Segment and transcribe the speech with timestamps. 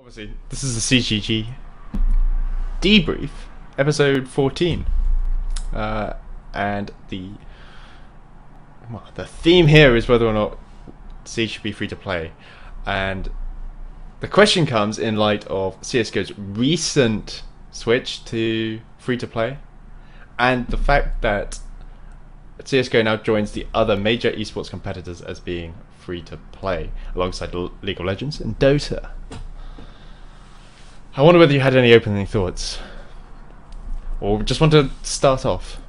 [0.00, 1.48] Obviously, this is the CGG
[2.80, 3.28] debrief,
[3.76, 4.86] episode 14.
[5.74, 6.14] Uh,
[6.54, 7.32] and the
[8.90, 10.58] well, the theme here is whether or not
[11.26, 12.32] Siege should be free to play.
[12.86, 13.28] And
[14.20, 19.58] the question comes in light of CSGO's recent switch to free to play
[20.38, 21.58] and the fact that
[22.58, 28.00] CSGO now joins the other major esports competitors as being free to play alongside League
[28.00, 29.10] of Legends and Dota.
[31.16, 32.78] I wonder whether you had any opening thoughts
[34.20, 35.80] or just want to start off.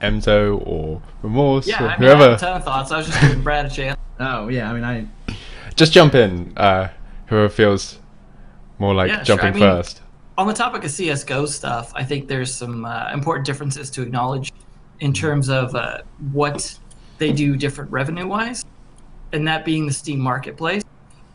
[0.00, 2.22] Emzo or Remorse Yeah, or I mean, whoever.
[2.22, 2.90] I have a ton of thoughts.
[2.90, 3.98] I was just giving Brad a chance.
[4.20, 5.06] Oh yeah, I mean I
[5.76, 6.52] Just jump in.
[6.56, 6.88] Uh,
[7.26, 7.98] whoever feels
[8.78, 9.36] more like Yeah, sure.
[9.36, 10.00] jumping I mean- first.
[10.36, 14.52] On the topic of CS:GO stuff, I think there's some uh, important differences to acknowledge
[14.98, 15.98] in terms of uh,
[16.32, 16.76] what
[17.18, 18.64] they do different revenue-wise,
[19.32, 20.82] and that being the Steam Marketplace.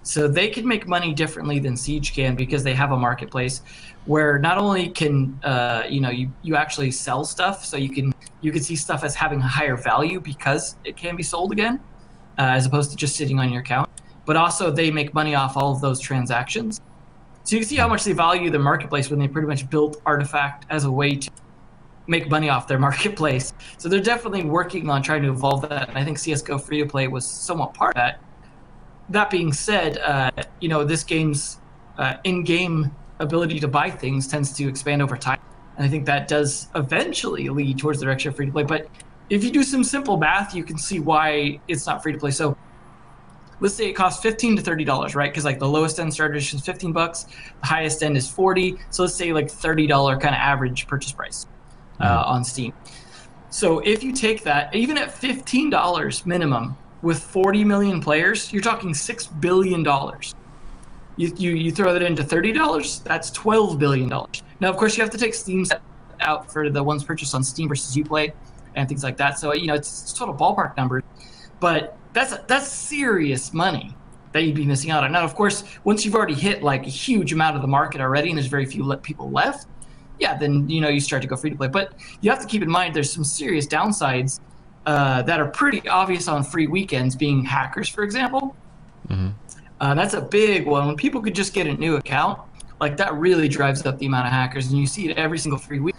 [0.04, 3.62] So they can make money differently than Siege can because they have a marketplace
[4.06, 8.14] where not only can uh, you know you, you actually sell stuff, so you can
[8.42, 11.80] you can see stuff as having a higher value because it can be sold again,
[12.38, 13.90] uh, as opposed to just sitting on your account.
[14.26, 16.80] But also they make money off all of those transactions.
[17.44, 20.02] So you can see how much they value the marketplace when they pretty much built
[20.06, 21.32] Artifact as a way to
[22.08, 23.54] make money off their marketplace.
[23.78, 25.90] So they're definitely working on trying to evolve that.
[25.90, 28.22] And I think CS:GO free to play was somewhat part of that.
[29.10, 31.60] That being said, uh, you know this game's
[31.98, 35.40] uh, in-game ability to buy things tends to expand over time,
[35.78, 38.64] and I think that does eventually lead towards the direction of free to play.
[38.64, 38.88] But
[39.30, 42.32] if you do some simple math, you can see why it's not free to play.
[42.32, 42.58] So
[43.60, 45.32] let's say it costs 15 to 30 dollars right?
[45.32, 47.26] Because like the lowest end starter edition is 15 bucks.
[47.62, 51.12] The highest end is 40 so let's say like 30 dollar kind of average purchase
[51.12, 51.46] price
[52.00, 52.74] uh, on steam.
[53.50, 58.62] So if you take that even at 15 dollars minimum with 40 million players you're
[58.62, 60.36] talking 6 billion dollars
[61.18, 65.04] you, you, you throw that into $30 that's 12 billion dollars now of course you
[65.04, 65.66] have to take steam
[66.22, 68.32] out for the ones purchased on steam versus uplay
[68.76, 71.04] and things like that so you know it's, it's total ballpark numbers
[71.60, 73.96] but that's that's serious money
[74.32, 75.12] that you'd be missing out on.
[75.12, 78.30] Now, of course, once you've already hit like a huge amount of the market already,
[78.30, 79.68] and there's very few le- people left,
[80.20, 81.68] yeah, then you know you start to go free to play.
[81.68, 84.40] But you have to keep in mind there's some serious downsides
[84.86, 88.56] uh, that are pretty obvious on free weekends, being hackers, for example.
[89.80, 90.88] Uh, that's a big one.
[90.88, 92.40] When people could just get a new account,
[92.80, 95.60] like that really drives up the amount of hackers, and you see it every single
[95.60, 95.96] free week.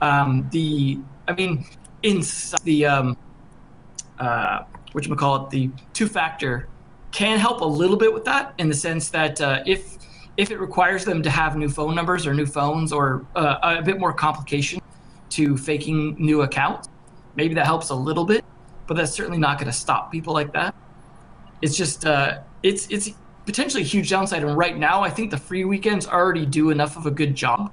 [0.00, 1.64] Um, the, I mean,
[2.02, 2.22] in
[2.64, 3.16] the um,
[4.18, 6.68] uh, what you call it, the two-factor
[7.12, 9.96] can help a little bit with that in the sense that uh, if
[10.36, 13.82] if it requires them to have new phone numbers or new phones or uh, a
[13.82, 14.80] bit more complication
[15.30, 16.88] to faking new accounts,
[17.36, 18.44] maybe that helps a little bit,
[18.86, 20.74] but that's certainly not going to stop people like that.
[21.62, 23.10] It's just uh, it's it's
[23.44, 26.96] potentially a huge downside, and right now I think the free weekends already do enough
[26.96, 27.72] of a good job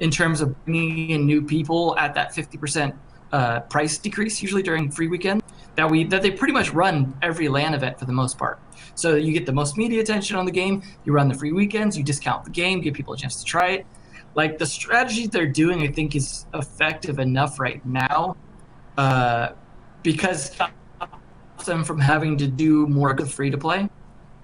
[0.00, 2.94] in terms of bringing in new people at that fifty percent
[3.32, 5.42] uh, price decrease usually during free weekend
[5.76, 8.60] that we that they pretty much run every LAN event for the most part.
[8.94, 10.82] So you get the most media attention on the game.
[11.04, 11.96] You run the free weekends.
[11.96, 13.86] You discount the game, give people a chance to try it.
[14.34, 18.36] Like the strategy they're doing, I think is effective enough right now,
[18.98, 19.52] uh,
[20.02, 23.88] because stops them from having to do more free to play.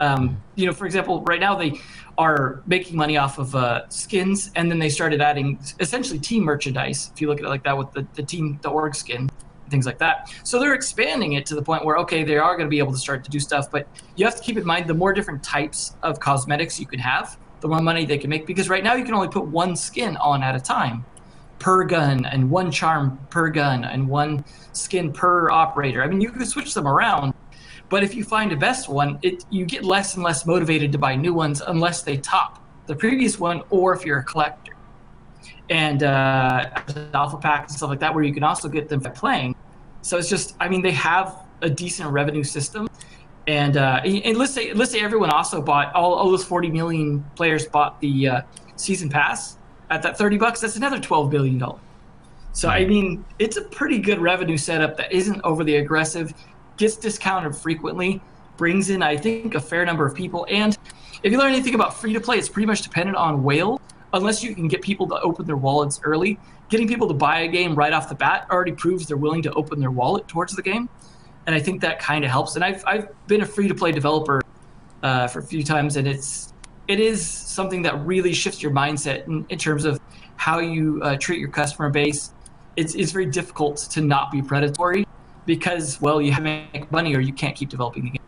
[0.00, 1.80] Um, you know, for example, right now they
[2.18, 7.10] are making money off of uh, skins, and then they started adding essentially team merchandise.
[7.12, 9.28] If you look at it like that, with the, the team, the org skin,
[9.70, 10.32] things like that.
[10.44, 12.92] So they're expanding it to the point where okay, they are going to be able
[12.92, 15.42] to start to do stuff, but you have to keep in mind the more different
[15.42, 18.46] types of cosmetics you can have, the more money they can make.
[18.46, 21.04] Because right now you can only put one skin on at a time
[21.58, 26.02] per gun, and one charm per gun, and one skin per operator.
[26.02, 27.34] I mean, you can switch them around.
[27.88, 30.98] But if you find a best one, it you get less and less motivated to
[30.98, 34.72] buy new ones unless they top the previous one, or if you're a collector.
[35.70, 36.70] And uh,
[37.14, 39.54] alpha packs and stuff like that, where you can also get them by playing.
[40.02, 42.88] So it's just, I mean, they have a decent revenue system,
[43.46, 47.24] and uh, and let's say let's say everyone also bought all, all those 40 million
[47.36, 48.42] players bought the uh,
[48.76, 49.56] season pass
[49.94, 50.60] at that 30 bucks.
[50.60, 51.80] That's another 12 billion dollars.
[52.52, 56.32] So I mean, it's a pretty good revenue setup that isn't overly aggressive,
[56.76, 58.20] gets discounted frequently,
[58.56, 60.46] brings in I think a fair number of people.
[60.48, 60.76] And
[61.22, 63.80] if you learn anything about free to play, it's pretty much dependent on whale.
[64.12, 66.38] Unless you can get people to open their wallets early,
[66.68, 69.52] getting people to buy a game right off the bat already proves they're willing to
[69.54, 70.88] open their wallet towards the game.
[71.46, 72.54] And I think that kind of helps.
[72.54, 74.40] And I've I've been a free to play developer
[75.02, 76.53] uh, for a few times, and it's
[76.88, 80.00] it is something that really shifts your mindset in, in terms of
[80.36, 82.32] how you uh, treat your customer base.
[82.76, 85.06] It's it's very difficult to not be predatory
[85.46, 88.20] because well you have to make money or you can't keep developing the game.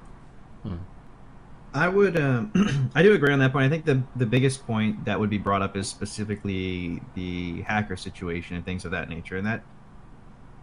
[1.77, 3.67] I would, um, I do agree on that point.
[3.67, 7.97] I think the the biggest point that would be brought up is specifically the hacker
[7.97, 9.63] situation and things of that nature, and that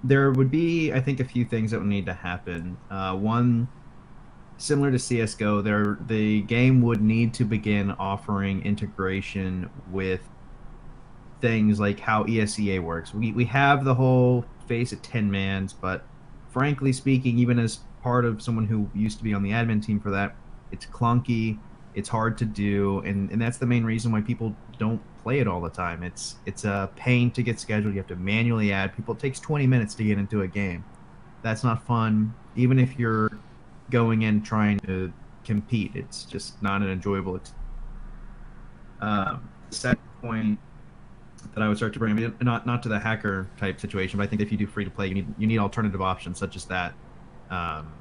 [0.04, 2.78] there would be, I think, a few things that would need to happen.
[2.90, 3.68] Uh, one,
[4.64, 10.22] similar to CS:GO, there the game would need to begin offering integration with
[11.42, 13.14] things like how ESEA works.
[13.14, 16.06] We we have the whole FACEIT ten mans, but
[16.50, 20.00] frankly speaking, even as part of someone who used to be on the admin team
[20.00, 20.36] for that,
[20.72, 21.60] it's clunky,
[21.94, 25.48] it's hard to do, and, and that's the main reason why people don't play it
[25.48, 26.04] all the time.
[26.04, 27.94] It's it's a pain to get scheduled.
[27.94, 29.14] You have to manually add people.
[29.14, 30.86] It takes 20 minutes to get into a game.
[31.42, 32.34] That's not fun.
[32.56, 33.30] Even if you're
[33.94, 35.14] going in trying to
[35.46, 37.36] compete, it's just not an enjoyable.
[37.36, 37.54] Ex-
[39.00, 40.60] um, second point
[41.54, 42.12] that I would start to bring.
[42.12, 44.66] I mean, not not to the hacker type situation, but I think if you do
[44.66, 46.94] free to play, you need you need alternative options such as that.
[47.50, 47.94] Um,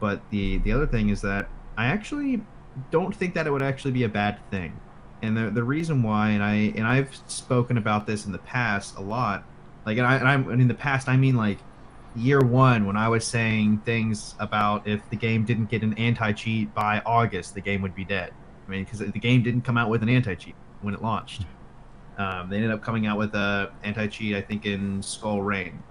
[0.00, 2.42] but the the other thing is that I actually
[2.90, 4.80] don't think that it would actually be a bad thing,
[5.22, 8.96] and the the reason why, and I and I've spoken about this in the past
[8.96, 9.44] a lot,
[9.84, 11.58] like and I and, I'm, and in the past I mean like
[12.16, 16.32] year one when I was saying things about if the game didn't get an anti
[16.32, 18.32] cheat by August, the game would be dead.
[18.66, 21.44] I mean, because the game didn't come out with an anti cheat when it launched.
[22.16, 25.82] Um, they ended up coming out with a anti cheat, I think, in Skull Rain.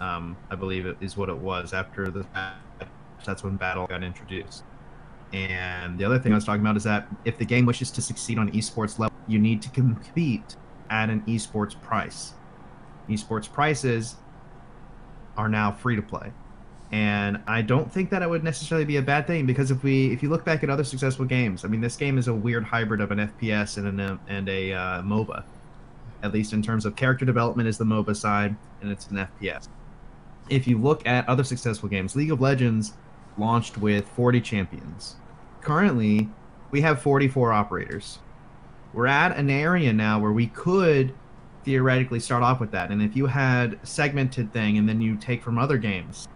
[0.00, 2.26] Um, I believe it is what it was after the.
[3.24, 4.62] That's when BattlEye got introduced.
[5.32, 8.00] And the other thing I was talking about is that if the game wishes to
[8.00, 10.56] succeed on esports level, you need to compete
[10.88, 12.32] at an esports price.
[13.08, 14.16] Esports prices
[15.38, 16.32] are now free to play.
[16.90, 20.10] And I don't think that it would necessarily be a bad thing because if we
[20.12, 22.64] if you look back at other successful games, I mean this game is a weird
[22.64, 25.44] hybrid of an FPS and an and a uh, MOBA.
[26.22, 29.68] At least in terms of character development is the MOBA side and it's an FPS.
[30.48, 32.94] If you look at other successful games, League of Legends
[33.36, 35.16] launched with 40 champions.
[35.60, 36.28] Currently,
[36.70, 38.18] we have 44 operators.
[38.94, 41.14] We're at an area now where we could
[41.68, 42.90] theoretically start off with that.
[42.90, 46.26] And if you had segmented thing and then you take from other games,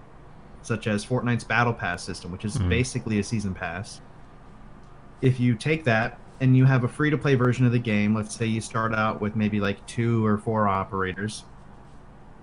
[0.60, 2.68] such as Fortnite's Battle Pass system, which is mm-hmm.
[2.68, 4.02] basically a season pass.
[5.22, 8.14] If you take that and you have a free to play version of the game,
[8.14, 11.44] let's say you start out with maybe like two or four operators,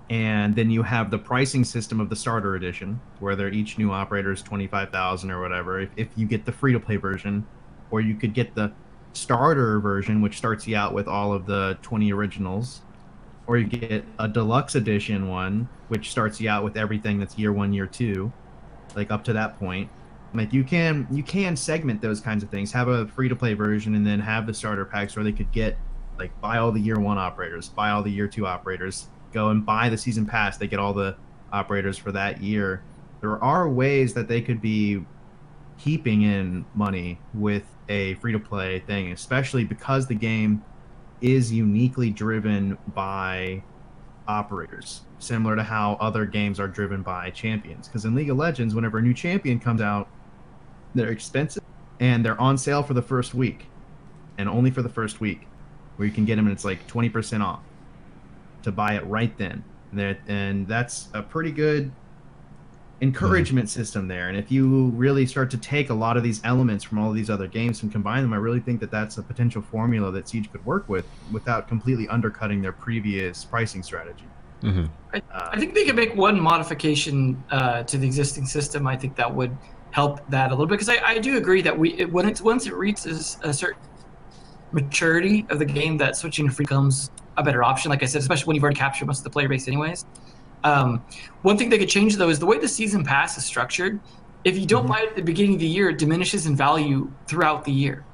[0.08, 3.92] and then you have the pricing system of the starter edition, where they're each new
[3.92, 7.46] operator is 25,000 or whatever, if, if you get the free to play version,
[7.92, 8.72] or you could get the
[9.12, 12.82] starter version, which starts you out with all of the 20 originals,
[13.46, 17.52] or you get a deluxe edition one, which starts you out with everything that's year
[17.52, 18.32] one, year two,
[18.94, 19.90] like up to that point.
[20.32, 22.70] Like you can you can segment those kinds of things.
[22.72, 25.50] Have a free to play version, and then have the starter packs where they could
[25.50, 25.76] get
[26.18, 29.66] like buy all the year one operators, buy all the year two operators, go and
[29.66, 30.56] buy the season pass.
[30.56, 31.16] They get all the
[31.52, 32.82] operators for that year.
[33.20, 35.04] There are ways that they could be
[35.78, 40.64] keeping in money with a free to play thing, especially because the game
[41.20, 43.62] is uniquely driven by
[44.26, 47.88] operators, similar to how other games are driven by champions.
[47.88, 50.08] Because in League of Legends, whenever a new champion comes out,
[50.94, 51.62] they're expensive
[51.98, 53.66] and they're on sale for the first week,
[54.38, 55.46] and only for the first week,
[55.96, 57.60] where you can get them and it's like 20% off
[58.62, 59.62] to buy it right then.
[59.92, 61.92] And, and that's a pretty good
[63.00, 63.70] encouragement mm.
[63.70, 64.28] system there.
[64.28, 67.16] And if you really start to take a lot of these elements from all of
[67.16, 70.28] these other games and combine them, I really think that that's a potential formula that
[70.28, 74.24] Siege could work with without completely undercutting their previous pricing strategy.
[74.62, 74.84] Mm-hmm.
[75.14, 78.86] I, I, think they could make one modification uh, to the existing system.
[78.86, 79.56] I think that would
[79.90, 82.42] help that a little bit because I, I, do agree that we it, when it's
[82.42, 83.80] once it reaches a certain
[84.72, 87.88] maturity of the game, that switching to free becomes a better option.
[87.88, 90.04] Like I said, especially when you've already captured most of the player base, anyways.
[90.64, 91.04] Um,
[91.42, 94.00] one thing they could change though is the way the season pass is structured.
[94.44, 94.92] If you don't mm-hmm.
[94.92, 98.04] buy it at the beginning of the year, it diminishes in value throughout the year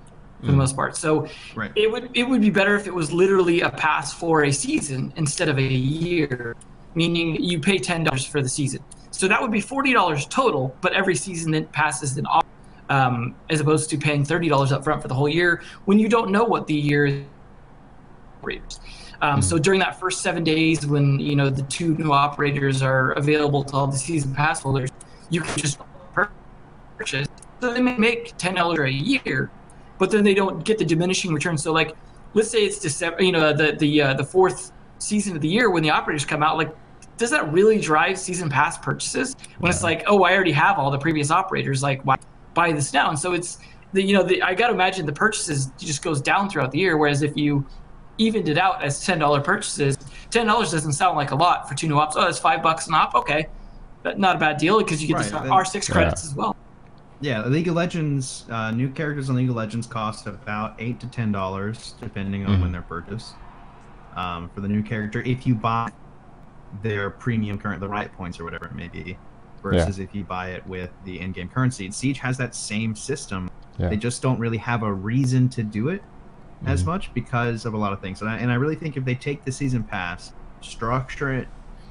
[0.41, 0.51] for mm.
[0.51, 0.97] the most part.
[0.97, 1.73] So right.
[1.75, 5.13] it would it would be better if it was literally a pass for a season
[5.17, 6.57] instead of a year,
[6.95, 8.83] meaning you pay ten dollars for the season.
[9.11, 12.45] So that would be forty dollars total, but every season that passes off,
[12.91, 16.09] um, as opposed to paying thirty dollars up front for the whole year when you
[16.09, 17.23] don't know what the year is.
[19.23, 19.63] Um, So hmm.
[19.63, 23.77] during that first seven days, when you know the two new operators are available to
[23.77, 24.91] all the season pass holders,
[25.31, 25.79] you can just
[26.99, 27.29] purchase.
[27.61, 29.51] So they may make ten dollars a year,
[29.99, 31.57] but then they don't get the diminishing return.
[31.59, 31.97] So like,
[32.35, 35.71] let's say it's December, you know, the the uh, the fourth season of the year
[35.71, 36.75] when the operators come out, like.
[37.19, 40.91] Does that really drive season pass purchases when it's like, oh, I already have all
[40.91, 41.83] the previous operators?
[41.83, 42.17] Like, why
[42.53, 43.09] buy this now?
[43.09, 43.59] And so it's
[43.93, 46.79] the you know the, I got to imagine the purchases just goes down throughout the
[46.79, 46.99] year.
[46.99, 47.65] Whereas if you
[48.19, 49.97] evened it out as ten dollar purchases.
[50.31, 52.17] Ten dollars doesn't sound like a lot for two new ops.
[52.17, 53.15] Oh, it's five bucks an op.
[53.15, 53.49] Okay,
[54.03, 56.31] but not a bad deal because you get right, the R six credits yeah.
[56.31, 56.57] as well.
[57.21, 61.07] Yeah, League of Legends uh, new characters on League of Legends cost about eight to
[61.07, 62.61] ten dollars, depending on Mhm.
[62.61, 63.35] when they're purchased.
[64.17, 65.91] Um, for the new character, if you buy
[66.83, 69.17] their premium current, the riot points or whatever it may be,
[69.63, 71.85] versus if you buy it with the in-game currency.
[71.87, 73.51] And Siege has that same system.
[73.79, 73.89] Yeah.
[73.89, 76.03] They just don't really have a reason to do it
[76.65, 76.87] as Mhm.
[76.87, 78.21] much because of a lot of things.
[78.21, 81.49] And I, and I really think if they take the season pass, structure it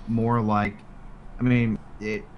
[0.07, 0.85] more like,
[1.39, 2.29] I mean, it,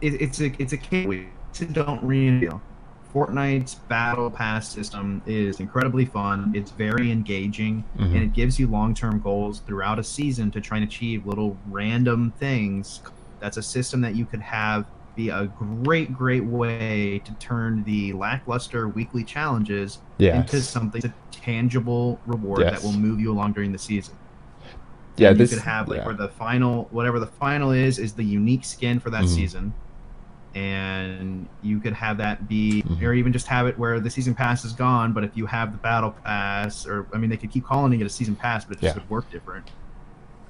[0.00, 1.24] it it's a it's a case
[1.72, 2.64] don't reveal.
[3.14, 6.50] Fortnite's battle pass system is incredibly fun.
[6.54, 8.14] It's very engaging, Mhm.
[8.14, 12.32] and it gives you long-term goals throughout a season to try and achieve little random
[12.38, 13.02] things.
[13.40, 18.12] That's a system that you could have be a great, great way to turn the
[18.14, 19.98] lackluster weekly challenges
[20.38, 22.72] into something a tangible reward Yes.
[22.80, 24.14] that will move you along during the season.
[25.16, 26.06] Yeah, And this you could have like yeah.
[26.06, 29.28] where the final whatever the final is is the unique skin for that Mhm.
[29.28, 29.74] season
[30.54, 33.04] and you could have that be mm-hmm.
[33.04, 35.72] or even just have it where the season pass is gone but if you have
[35.72, 38.76] the battle pass or i mean they could keep calling it a season pass but
[38.76, 39.02] it just Yeah.
[39.02, 39.70] would work different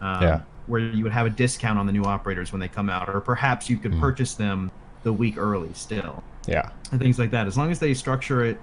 [0.02, 0.40] um, Yeah.
[0.66, 3.21] where you would have a discount on the new operators when they come out or
[3.21, 4.00] perhaps you could Mhm.
[4.00, 4.71] purchase them
[5.04, 6.68] the week early still yeah.
[6.90, 8.61] and things like that as long as they structure it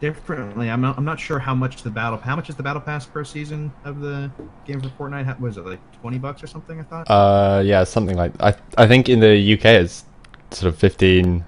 [0.00, 2.80] differently i'm not, I'm not sure how much the battle how much is the battle
[2.80, 4.30] pass per season of the
[4.66, 7.84] game for fortnite How- was it like 20 bucks or something i thought Uh, yeah,
[7.84, 8.54] something like I.
[8.78, 10.04] I think in the UK it's
[10.52, 11.44] sort of fifteen.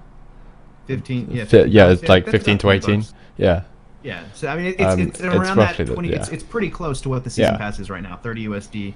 [0.87, 2.99] 15 yeah, fi- yeah, bucks, it's like fifteen to eighteen.
[2.99, 3.13] bucks.
[3.37, 3.61] Yeah,
[4.03, 6.33] yeah so i mean it's, Um, it's it's around roughly that 20 it's, yeah.
[6.33, 7.57] it's pretty close to what the season Yeah.
[7.57, 8.93] pass is right now 30 usd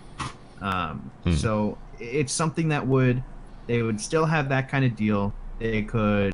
[0.62, 1.34] um, Hmm.
[1.34, 3.24] so it's something that would
[3.68, 6.34] they would still have that kind of deal they could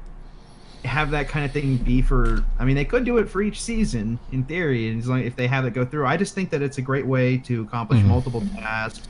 [0.86, 3.62] have that kind of thing be for i mean they could do it for each
[3.62, 6.50] season in theory and as long if they have it go through i just think
[6.50, 8.06] that it's a great way to accomplish Mhm.
[8.08, 9.08] multiple tasks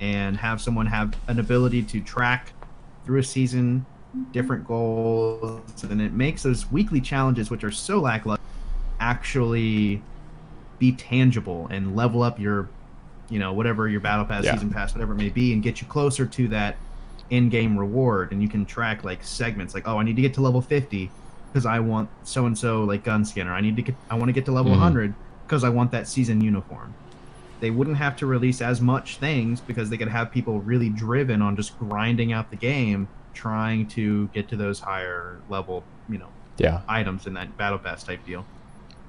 [0.00, 2.52] and have someone have an ability to track
[3.04, 3.84] through a season
[4.32, 8.42] different goals and it makes those weekly challenges which are so lackluster
[9.02, 10.00] actually
[10.78, 12.68] be tangible and level up your
[13.28, 14.52] you know whatever your battle pass Yeah.
[14.54, 16.76] season pass whatever it may be and get you closer to that
[17.30, 18.30] in-game reward.
[18.32, 21.10] And you can track like segments like oh i need to get to level 50
[21.52, 24.28] because i want so and so like gunskin or i need to get i want
[24.28, 24.76] to get to level Mhm.
[24.80, 25.14] 100
[25.46, 26.94] because i want that season uniform.
[27.60, 31.40] They wouldn't have to release as much things because they could have people really driven
[31.42, 36.28] on just grinding out the game trying to get to those higher level you know
[36.58, 38.44] yeah, items in that battle pass type deal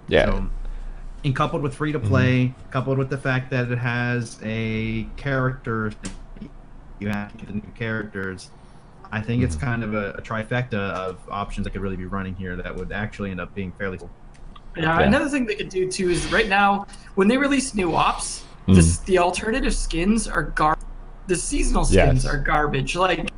[0.08, 0.26] yeah.
[0.26, 0.50] so,
[1.26, 5.92] and coupled with free to play, coupled with the fact that it has a character,
[7.00, 8.50] you have to get the new characters.
[9.12, 9.62] I think it's Mhm.
[9.62, 12.92] kind of a, a trifecta of options that could really be running here that would
[12.92, 14.10] actually end up being fairly cool.
[14.76, 15.06] Yeah, Yeah.
[15.06, 18.76] another thing they could do too is right now when they release new ops, Mm.
[18.76, 20.78] this, the alternative skins are gar.
[21.28, 22.34] The seasonal skins Yes.
[22.34, 22.96] are garbage.
[22.96, 23.30] Like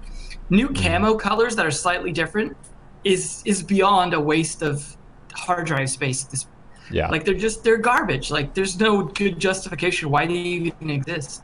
[0.50, 2.56] new camo colors that are slightly different
[3.04, 4.96] is is beyond a waste of
[5.34, 6.24] hard drive space.
[6.26, 6.48] at This
[6.92, 7.10] yeah.
[7.10, 8.32] like they're just they're garbage.
[8.32, 11.44] Like there's no good justification why they even exist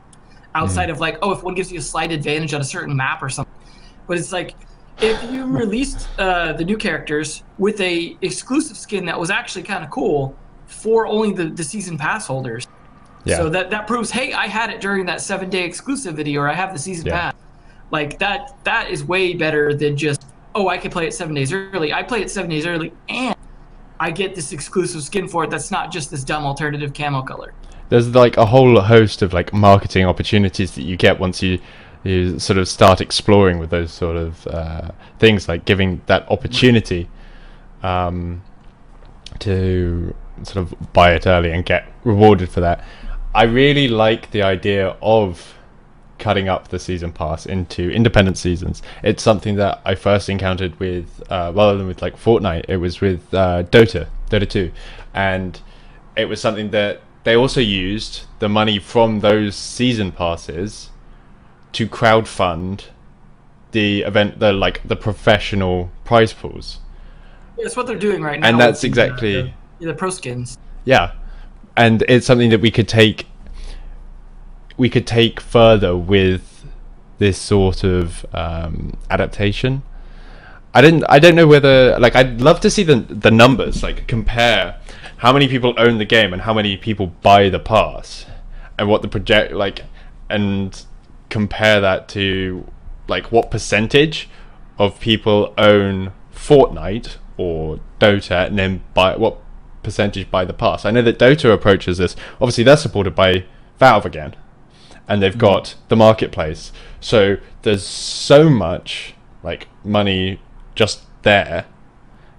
[0.54, 3.22] outside of like oh if one gives you a slight advantage on a certain map
[3.22, 3.54] or something.
[4.06, 4.54] But it's like
[5.00, 9.82] if you released uh, the new characters with a exclusive skin that was actually kind
[9.84, 12.66] of cool for only the, the season pass holders.
[13.24, 13.36] Yeah.
[13.36, 16.54] So that that proves hey I had it during that seven day exclusivity or I
[16.54, 17.20] have the season Yeah.
[17.20, 17.34] pass.
[17.90, 21.52] Like that that is way better than just oh I can play it seven days
[21.52, 21.92] early.
[21.92, 23.31] I play it seven days early and
[24.02, 27.54] I get this exclusive skin for it that's not just this dumb alternative camo color.
[27.88, 31.60] There's like a whole host of like marketing opportunities that you get once you
[32.02, 34.90] you sort of start exploring with those sort of uh,
[35.20, 37.08] things, like giving that opportunity
[37.84, 38.42] um,
[39.38, 42.84] to sort of buy it early and get rewarded for that.
[43.36, 45.54] I really like the idea of
[46.22, 48.80] cutting up the season pass into independent seasons.
[49.02, 53.00] It's something that I first encountered with, uh, rather than with like Fortnite, it was
[53.00, 54.70] with uh, Dota, Dota 2.
[55.12, 55.60] And
[56.16, 60.90] it was something that they also used the money from those season passes
[61.72, 62.84] to crowdfund
[63.72, 66.78] the event, the like the professional prize pools.
[67.60, 68.48] That's what they're doing right now.
[68.48, 70.56] And that's exactly- the, the pro skins.
[70.84, 71.12] Yeah,
[71.76, 73.26] and it's something that we could take.
[74.76, 76.64] We could take further with
[77.18, 79.82] this sort of um, adaptation.
[80.74, 81.04] I didn't.
[81.08, 84.80] I don't know whether like I'd love to see the the numbers like compare
[85.18, 88.26] how many people own the game and how many people buy the pass,
[88.78, 89.84] and what the project like,
[90.30, 90.84] and
[91.28, 92.66] compare that to
[93.08, 94.28] like what percentage
[94.78, 99.38] of people own Fortnite or Dota and then buy what
[99.82, 100.84] percentage buy the pass.
[100.84, 102.16] I know that Dota approaches this.
[102.40, 103.44] Obviously, they're supported by
[103.78, 104.34] Valve again,
[105.08, 106.72] and they've got the marketplace.
[107.00, 110.40] So there's so much like money
[110.74, 111.66] just there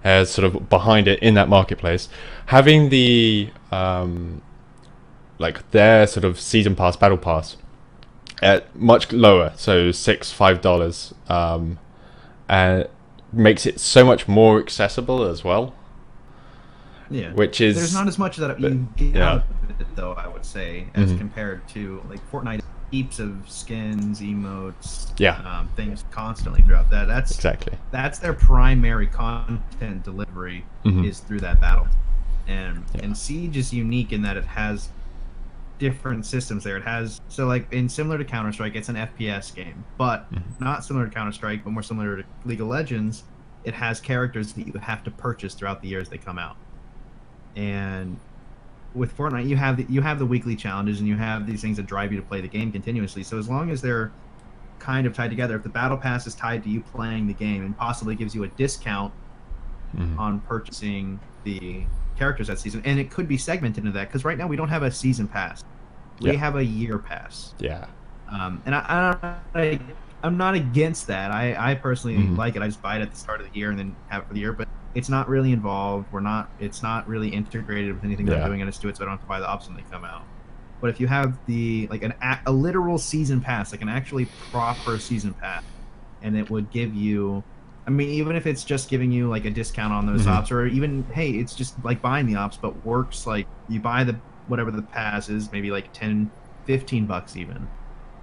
[0.02, 2.08] as sort of behind it in that marketplace,
[2.46, 4.42] having the um,
[5.38, 7.56] like their sort of season pass, battle pass,
[8.42, 11.78] at much lower, so six five dollars, um,
[12.48, 12.86] and
[13.32, 15.74] makes it so much more accessible as well.
[17.10, 17.32] Yeah.
[17.32, 19.28] Which is There's not as much that but- you get yeah.
[19.30, 20.12] out of it, though.
[20.14, 21.18] I would say, as Mhm.
[21.18, 25.38] compared to like Fortnite, heaps of skins, emotes, Yeah.
[25.40, 27.06] um, things constantly throughout that.
[27.08, 27.76] That's exactly.
[27.90, 31.04] that's their primary content delivery Mhm.
[31.06, 31.88] is through that battle.
[32.46, 33.02] And Yeah.
[33.04, 34.90] and Siege is unique in that it has
[35.80, 36.76] different systems there.
[36.76, 40.42] It has so like in similar to Counter Strike, it's an FPS game, but Mhm.
[40.60, 43.24] not similar to Counter Strike, but more similar to League of Legends.
[43.64, 46.56] It has characters that you have to purchase throughout the years they come out.
[47.56, 48.18] And
[48.94, 51.76] with Fortnite, you have the, you have the weekly challenges and you have these things
[51.76, 53.22] that drive you to play the game continuously.
[53.22, 54.12] So as long as they're
[54.78, 57.64] kind of tied together, if the battle pass is tied to you playing the game
[57.64, 59.12] and possibly gives you a discount
[59.96, 60.18] Mhm.
[60.18, 61.84] on purchasing the
[62.16, 64.68] characters that season, and it could be segmented into that because right now we don't
[64.68, 65.62] have a season pass,
[66.20, 66.38] we Yeah.
[66.38, 67.54] have a year pass.
[67.58, 67.86] Yeah.
[68.28, 69.78] Um, and I, I,
[70.24, 71.30] I'm not against that.
[71.30, 72.36] I, I personally Mhm.
[72.36, 72.62] like it.
[72.62, 74.34] I just buy it at the start of the year and then have it for
[74.34, 74.52] the year.
[74.52, 76.06] But it's not really involved.
[76.12, 76.50] We're not.
[76.58, 78.36] It's not really integrated with anything Yeah.
[78.36, 78.62] I'm doing.
[78.62, 80.04] I just do it so I don't have to buy the ops when they come
[80.04, 80.22] out.
[80.80, 84.26] But if you have the like an a, a literal season pass, like an actually
[84.26, 85.62] proper season pass,
[86.22, 87.42] and it would give you,
[87.86, 90.30] I mean, even if it's just giving you like a discount on those Mhm.
[90.30, 94.04] ops, or even hey, it's just like buying the ops, but works like you buy
[94.04, 96.30] the whatever the pass is, maybe like 10,
[96.66, 97.66] 15 bucks even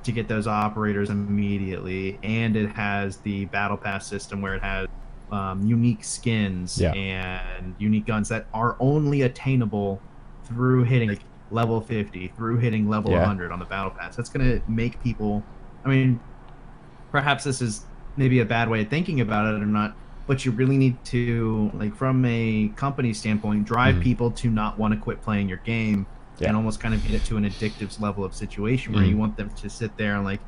[0.03, 4.87] to get those operators immediately, and it has the battle pass system where it has
[5.31, 6.91] um, unique skins Yeah.
[6.93, 10.01] and unique guns that are only attainable
[10.43, 13.19] through hitting like, level 50, through hitting level Yeah.
[13.19, 14.15] 100 on the battle pass.
[14.15, 15.43] That's going to make people.
[15.85, 16.19] I mean,
[17.11, 17.85] perhaps this is
[18.17, 19.95] maybe a bad way of thinking about it or not,
[20.27, 24.01] but you really need to, like, from a company standpoint, drive Mhm.
[24.01, 26.05] people to not want to quit playing your game
[26.39, 26.49] Yeah.
[26.49, 29.09] and almost kind of get it to an addictive level of situation where Mhm.
[29.09, 30.41] you want them to sit there and like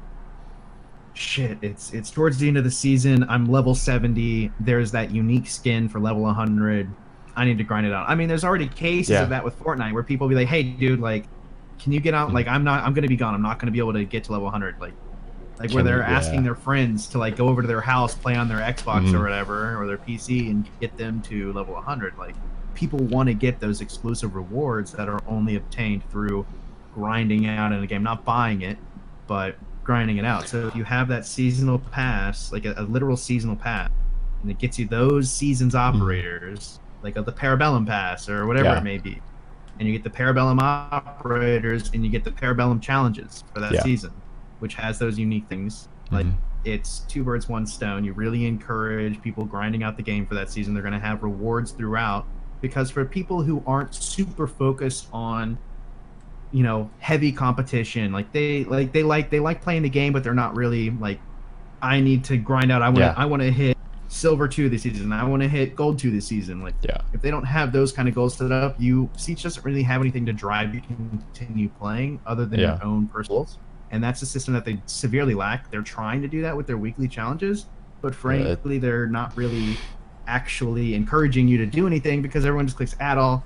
[1.13, 3.23] shit it's it's towards the end of the season.
[3.29, 6.89] I'm level 70 there's that unique skin for level 100
[7.35, 8.09] i need to grind it out.
[8.09, 9.23] I mean there's already cases Yeah.
[9.23, 11.25] of that with fortnite where people be like hey dude like
[11.79, 12.33] can you get out?
[12.33, 13.33] Like i'm not i'm gonna be gone.
[13.35, 14.93] I'm not gonna be able to get to level 100 like
[15.59, 16.41] like where they're you- asking yeah.
[16.41, 19.13] their friends to like go over to their house play on their xbox Mhm.
[19.13, 22.35] or whatever or their pc and get them to level 100 like
[22.73, 26.43] people want to get those exclusive rewards that are only obtained through
[26.95, 28.77] grinding out in a game, not buying it,
[29.27, 30.47] but grinding it out.
[30.47, 33.89] So if you have that seasonal pass, like a, a literal seasonal pass,
[34.41, 38.77] and it gets you those seasons operators, like a, the Parabellum pass or whatever Yeah.
[38.79, 39.21] it may be,
[39.79, 43.81] and you get the Parabellum operators and you get the Parabellum challenges for that Yeah.
[43.83, 44.11] season,
[44.59, 45.87] which has those unique things.
[46.11, 46.33] Like Mhm.
[46.63, 48.03] it's two birds, one stone.
[48.03, 50.73] You really encourage people grinding out the game for that season.
[50.73, 52.25] They're going to have rewards throughout
[52.61, 55.57] because for people who aren't super focused on
[56.53, 58.13] you know heavy competition.
[58.13, 61.19] Like they like they like they like playing the game but they're not really like
[61.81, 62.81] i need to grind out.
[62.81, 63.13] I want to Yeah.
[63.17, 65.11] i want to hit silver 2 this season.
[65.11, 66.61] I want to hit gold 2 this season.
[66.61, 66.97] Like Yeah.
[67.11, 69.99] if they don't have those kind of goals set up you Siege doesn't really have
[69.99, 72.75] anything to drive you to continue playing other than Yeah.
[72.75, 73.57] your own personal goals.
[73.91, 75.69] And that's a system that they severely lack.
[75.71, 77.65] They're trying to do that with their weekly challenges
[78.01, 79.77] but frankly they're not really
[80.27, 83.43] actually encouraging you to do anything because everyone just clicks add all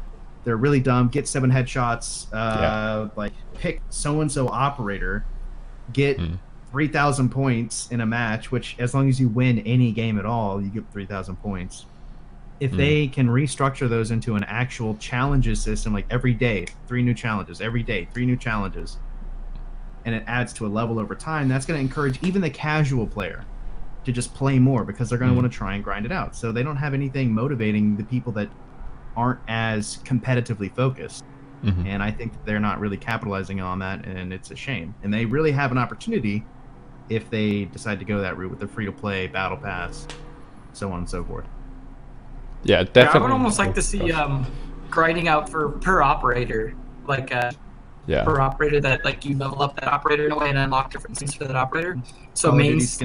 [0.48, 5.26] they're really dumb get seven headshots uh like pick so and so operator
[5.92, 6.40] get Mm.
[6.72, 10.62] 3000 points in a match which as long as you win any game at all
[10.62, 11.86] you get 3000 points
[12.62, 12.78] if Mm.
[12.78, 17.60] they can restructure those into an actual challenges system like every day three new challenges
[17.60, 18.98] every day three new challenges
[20.06, 23.06] and it adds to a level over time that's going to encourage even the casual
[23.06, 23.44] player
[24.06, 25.42] to just play more because they're going to Mm.
[25.42, 28.32] want to try and grind it out so they don't have anything motivating the people
[28.34, 28.48] that
[29.18, 31.26] aren't as competitively focused
[31.66, 31.88] Mhm.
[31.88, 34.94] and I think that they're not really capitalizing on that, and it's a shame.
[35.04, 36.46] And they really have an opportunity
[37.10, 40.08] if they decide to go that route with the free to play battle pass,
[40.74, 41.46] so on and so forth.
[42.64, 43.20] Yeah, Yeah, definitely.
[43.20, 44.46] I would almost like to see um,
[44.92, 46.76] grinding out for per operator,
[47.08, 47.52] like uh,
[48.06, 48.24] yeah.
[48.24, 51.18] per operator that like you level up that operator in a way and unlock different
[51.18, 51.98] things for that operator.
[52.36, 53.02] So Call of mains,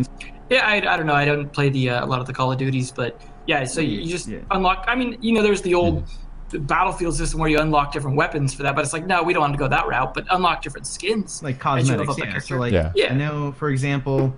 [0.50, 1.14] yeah, I, I don't know.
[1.14, 3.64] I don't play the uh, a lot of the Call of Duties, but yeah.
[3.64, 4.38] So you, you just Yeah.
[4.50, 4.84] unlock.
[4.88, 6.04] I mean, you know, there's the old
[6.52, 9.40] battlefield system where you unlock different weapons for that, but it's like no, we don't
[9.42, 10.14] want to go that route.
[10.14, 11.42] But unlock different skins.
[11.42, 12.38] like As you cosmetics, up yeah.
[12.38, 12.92] So like, Yeah.
[12.94, 13.12] Yeah.
[13.12, 14.36] I know, for example,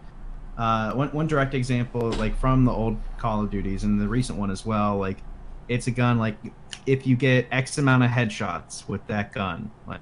[0.58, 4.38] uh, one one direct example, like from the old Call of Duties and the recent
[4.38, 5.18] one as well, like.
[5.66, 6.36] It's a gun like
[6.84, 10.00] if you get X amount of headshots with that gun, like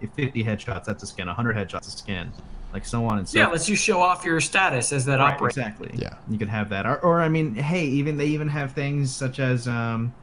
[0.00, 1.26] if 50 headshots, that's a skin.
[1.26, 2.30] 100 headshots, a skin.
[2.72, 3.38] Like so on and so.
[3.38, 5.60] Yeah, lets you show off your status as that Right, operator.
[5.60, 5.90] exactly.
[5.94, 6.14] Yeah.
[6.28, 9.38] you could have that, or, or I mean, hey, even they even have things such
[9.40, 10.14] as um,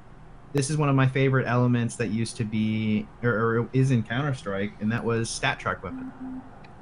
[0.53, 4.01] this is one of my favorite elements that used to be or, or is in
[4.03, 6.11] Counter Strike, and that was StatTrak weapon.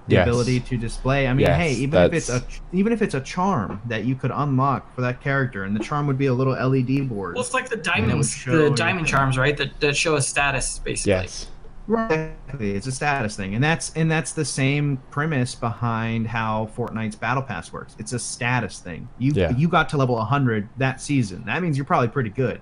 [0.07, 0.25] The Yes.
[0.25, 1.27] ability to display.
[1.27, 4.15] I mean, Yes, hey, even if it's a even if it's a charm that you
[4.15, 7.35] could unlock for that character, and the charm would be a little LED board.
[7.35, 9.57] Well, it's like the would diamonds, the diamond charms, right?
[9.57, 11.11] That, that show a status, basically.
[11.11, 11.47] Yes.
[11.87, 12.11] Right.
[12.47, 12.71] Exactly.
[12.75, 17.43] It's a status thing, and that's and that's the same premise behind how Fortnite's Battle
[17.43, 17.95] Pass works.
[17.97, 19.07] It's a status thing.
[19.17, 19.51] You Yeah.
[19.51, 21.43] you got to level 100 that season.
[21.45, 22.61] That means you're probably pretty good.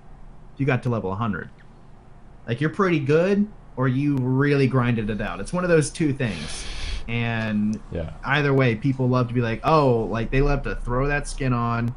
[0.58, 1.50] You got to level 100,
[2.46, 5.40] like you're pretty good, or you really grinded it out.
[5.40, 6.64] It's one of those two things,
[7.08, 8.10] and Yeah.
[8.24, 11.52] either way, people love to be like, oh, like they love to throw that skin
[11.52, 11.94] on.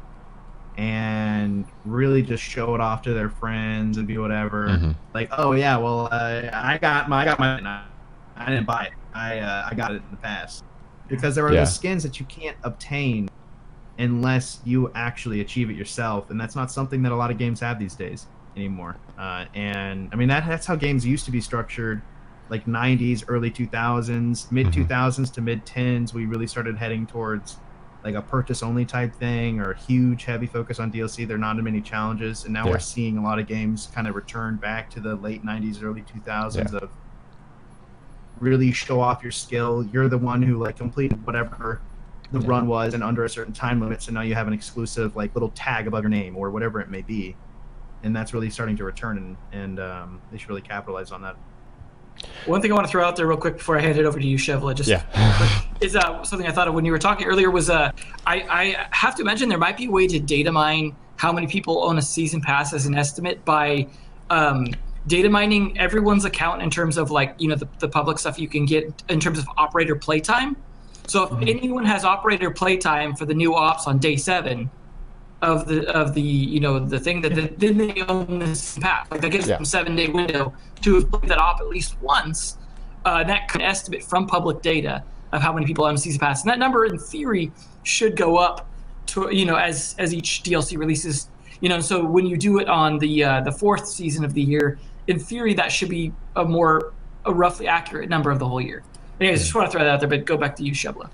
[0.80, 4.68] And really just show it off to their friends and be whatever.
[4.68, 4.96] Mhm.
[5.12, 7.82] like oh yeah well uh, i got my i got my
[8.36, 8.92] i didn't buy it.
[9.12, 10.62] I uh, i got it in the past.
[11.08, 11.60] Because there are Yeah.
[11.60, 13.28] those skins that you can't obtain
[13.98, 17.60] unless you actually achieve it yourself and that's not something that a lot of games
[17.60, 18.96] have these days anymore.
[19.18, 22.00] Uh, and i mean that that's how games used to be structured
[22.48, 27.56] like 90s early 2000s mid 2000s to mid 10s we really started heading towards
[28.04, 31.26] like a purchase only type thing or a huge heavy focus on DLC.
[31.26, 32.72] There are not many challenges, and now Yeah.
[32.72, 36.02] we're seeing a lot of games kind of return back to the late '90s, early
[36.02, 36.90] 2000s of
[38.38, 39.84] really show off your skill.
[39.92, 41.82] You're the one who like completed whatever
[42.32, 42.46] the Yeah.
[42.48, 45.34] run was and under a certain time limit, so now you have an exclusive like
[45.34, 47.36] little tag above your name or whatever it may be,
[48.02, 51.36] and that's really starting to return, and and um, they should really capitalize on that.
[52.46, 54.18] One thing I want to throw out there real quick before I hand it over
[54.18, 55.62] to you, Chevrolet, just Yeah.
[55.80, 57.90] is uh, something I thought of when you were talking earlier was uh,
[58.26, 61.46] I, I have to mention there might be a way to data mine how many
[61.46, 63.86] people own a season pass as an estimate by
[64.30, 64.68] um,
[65.06, 68.48] data mining everyone's account in terms of like you know the, the public stuff you
[68.48, 70.56] can get in terms of operator playtime.
[71.06, 74.70] So if anyone has operator playtime for the new ops on day seven
[75.42, 79.10] of the of the you know the thing that that- then they own this pass
[79.10, 79.56] like that gives Yeah.
[79.56, 82.56] them seven day window to have played that op at least once.
[83.04, 86.42] Uh, that could estimate from public data of how many people own a season pass,
[86.42, 87.50] and that number in theory
[87.82, 88.68] should go up
[89.06, 91.28] to you know as as each DLC releases.
[91.62, 94.42] You know, so when you do it on the uh, the fourth season of the
[94.42, 96.92] year, in theory that should be a more
[97.24, 98.82] a roughly accurate number of the whole year.
[99.20, 101.08] Anyways, just want to throw that out there, but go back to you, Shebla.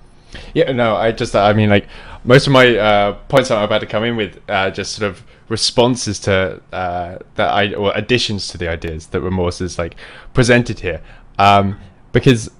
[0.54, 1.86] Yeah, no, I just, I mean, like,
[2.24, 5.08] most of my uh, points that I'm about to come in with uh, just sort
[5.08, 9.94] of responses to uh, that I or additions to the ideas that Remorse is like
[10.34, 11.02] presented here,
[11.38, 11.78] um,
[12.12, 12.50] because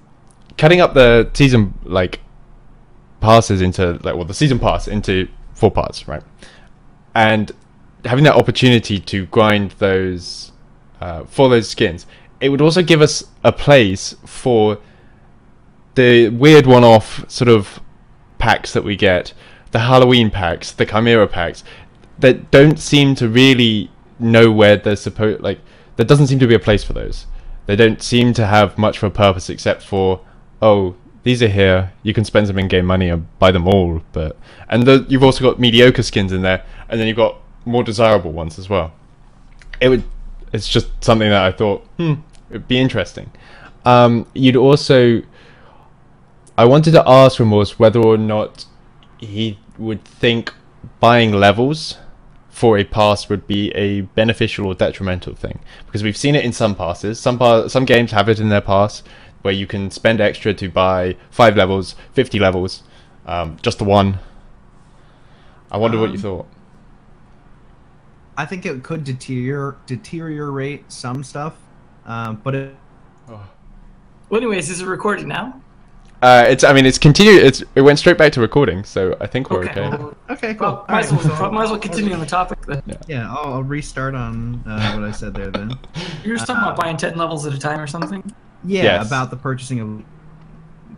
[0.57, 2.21] cutting up the season like
[3.19, 6.23] passes into like well the season pass into four parts, right,
[7.13, 7.51] and
[8.05, 10.53] having that opportunity to grind those
[11.01, 12.05] uh, for those skins,
[12.39, 14.79] it would also give us a place for
[15.97, 17.81] the weird one-off sort of
[18.37, 19.33] packs that we get,
[19.71, 21.63] the Halloween packs, the Chimera packs,
[22.19, 25.41] that don't seem to really know where they're supposed.
[25.41, 25.59] Like,
[25.97, 27.25] there doesn't seem to be a place for those.
[27.65, 30.21] They don't seem to have much of a purpose except for,
[30.61, 31.91] oh, these are here.
[32.03, 34.01] You can spend some in-game money and buy them all.
[34.13, 34.37] But
[34.69, 38.31] and the, you've also got mediocre skins in there, and then you've got more desirable
[38.31, 38.93] ones as well.
[39.81, 40.03] It would.
[40.53, 42.13] It's just something that I thought, hmm,
[42.49, 43.29] it'd be interesting.
[43.83, 45.23] Um, you'd also
[46.57, 48.65] I wanted to ask Remorse whether or not
[49.17, 50.53] he would think
[50.99, 51.97] buying levels
[52.49, 56.51] for a pass would be a beneficial or detrimental thing because we've seen it in
[56.51, 57.19] some passes.
[57.19, 59.03] Some pa- some games have it in their pass
[59.43, 62.81] where you can spend extra to buy five levels, fifty levels,
[63.27, 64.17] um, just the one.
[65.71, 66.47] I wonder what you Um, thought.
[68.35, 71.53] I think it could deterior deteriorate some stuff,
[72.07, 72.75] um, but it,
[73.29, 73.41] Oh.
[74.29, 75.61] Well, anyways, is it recorded now?
[76.21, 77.43] Uh, it's I mean it's continued.
[77.43, 79.89] It's it went straight back to recording, so I think we're okay.
[79.89, 80.67] well, okay, cool.
[80.67, 82.81] well, might, as well, might as well continue on the topic then.
[83.07, 85.77] Yeah, I'll, I'll restart on uh, what I said there then.
[86.23, 88.23] You were just talking about buying 10 levels at a time or something?
[88.65, 89.07] Yeah, Yes.
[89.07, 90.03] about the purchasing of.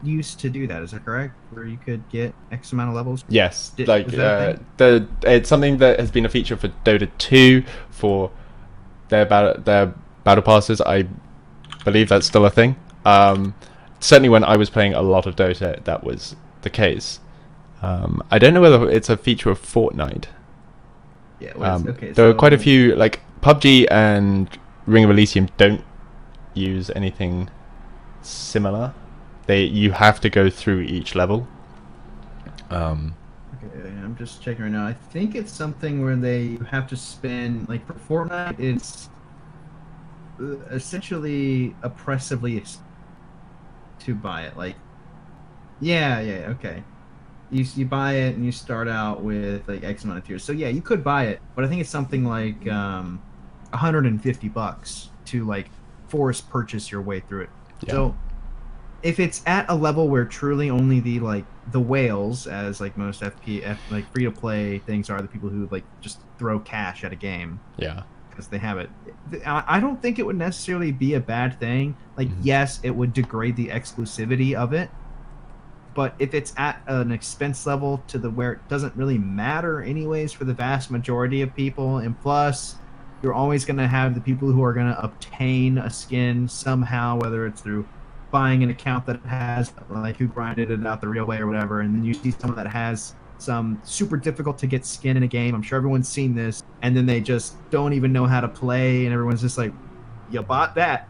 [0.02, 1.34] Used to do that, is that correct?
[1.52, 3.26] Where you could get X amount of levels.
[3.28, 6.56] Yes, Did- like was that a uh, the it's something that has been a feature
[6.56, 8.32] for Dota 2 for
[9.10, 10.80] their battle their battle passes.
[10.80, 11.06] I
[11.84, 12.78] believe that's still a thing.
[13.04, 13.54] Um,
[14.00, 17.20] certainly, when I was playing a lot of Dota, that was the case.
[17.82, 20.26] Um, I don't know whether it's a feature of Fortnite.
[21.40, 21.54] Yeah.
[21.56, 22.12] well, Um, okay.
[22.12, 24.50] there are quite a few like PUBG and
[24.86, 25.82] Ring of Elysium don't
[26.54, 27.50] use anything
[28.22, 28.94] similar.
[29.48, 31.48] They you have to go through each level.
[32.70, 33.16] Um,
[33.64, 34.86] Okay, I'm just checking right now.
[34.88, 38.58] I think it's something where they have to spend like for Fortnite.
[38.60, 39.10] It's
[40.42, 42.80] uh, essentially oppressively ex-
[44.02, 44.58] to buy it.
[44.58, 44.76] Like
[45.80, 46.84] Yeah, yeah, okay.
[47.52, 50.44] You you buy it and you start out with like X amount of tiers.
[50.44, 53.22] So yeah, you could buy it, but I think it's something like um,
[53.72, 55.70] 150 bucks to like
[56.08, 57.50] force purchase your way through it.
[57.82, 57.92] Yeah.
[57.92, 58.16] So
[59.02, 63.22] if it's at a level where truly only the like the whales, as like most
[63.22, 67.12] FP like free to play things are, the people who like just throw cash at
[67.12, 68.04] a game Yeah.
[68.40, 68.90] Because they have it.
[69.46, 71.96] I don't think it would necessarily be a bad thing.
[72.18, 72.38] Like, Mhm.
[72.42, 74.90] yes, it would degrade the exclusivity of it,
[75.94, 80.32] but if it's at an expense level to the where it doesn't really matter anyways
[80.32, 82.78] for the vast majority of people, and plus,
[83.22, 87.20] you're always going to have the people who are going to obtain a skin somehow,
[87.20, 87.86] whether it's through
[88.32, 91.82] buying an account that has like who grinded it out the real way or whatever,
[91.82, 95.28] and then you see someone that has some super difficult to get skin in a
[95.28, 95.56] game.
[95.56, 99.06] I'm sure everyone's seen this, and then they just don't even know how to play,
[99.06, 99.74] and everyone's just like,
[100.30, 101.08] "You bought that?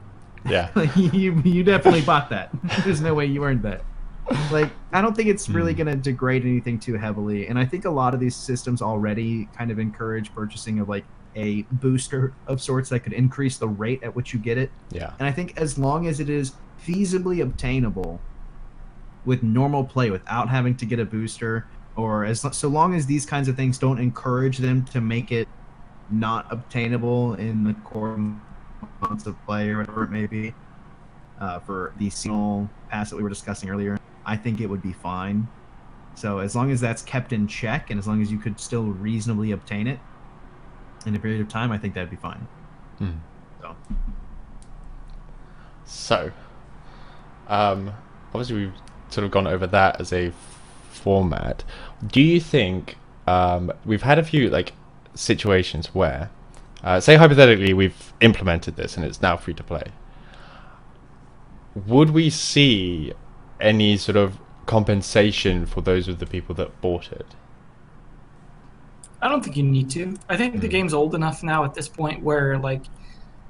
[0.48, 0.70] Yeah.
[0.76, 2.50] Like, you you definitely bought that.
[2.86, 3.82] There's no way you earned that."
[4.52, 5.84] Like, I don't think it's really Hmm.
[5.84, 9.50] going to degrade anything too heavily, and I think a lot of these systems already
[9.58, 11.04] kind of encourage purchasing of like
[11.36, 14.70] a booster of sorts that could increase the rate at which you get it.
[14.92, 15.14] Yeah.
[15.20, 16.54] And I think as long as it is
[16.86, 18.20] feasibly obtainable
[19.26, 21.68] with normal play without having to get a booster,
[22.00, 25.48] or as so long as these kinds of things don't encourage them to make it
[26.10, 28.18] not obtainable in the core
[29.02, 30.54] months of play or whatever it may be,
[31.40, 34.94] uh, for the seasonal pass that we were discussing earlier, I think it would be
[34.94, 35.48] fine.
[36.16, 38.84] So as long as that's kept in check, and as long as you could still
[38.84, 40.00] reasonably obtain it
[41.06, 42.48] in a period of time, I think that'd be fine.
[42.98, 43.12] Hmm.
[43.62, 43.76] So.
[45.86, 46.32] So,
[47.48, 47.94] um,
[48.34, 48.74] obviously we've
[49.10, 50.32] sort of gone over that as a
[50.90, 51.64] format.
[52.06, 54.74] Do you think um, we've had a few like
[55.16, 56.30] situations where,
[56.84, 59.84] uh, say hypothetically, we've implemented this and it's now free to play?
[61.76, 63.14] Would we see
[63.60, 67.26] any sort of compensation for those of the people that bought it?
[69.22, 70.16] I don't think you need to.
[70.30, 70.72] I think the Mm.
[70.72, 72.84] game's old enough now at this point where, like,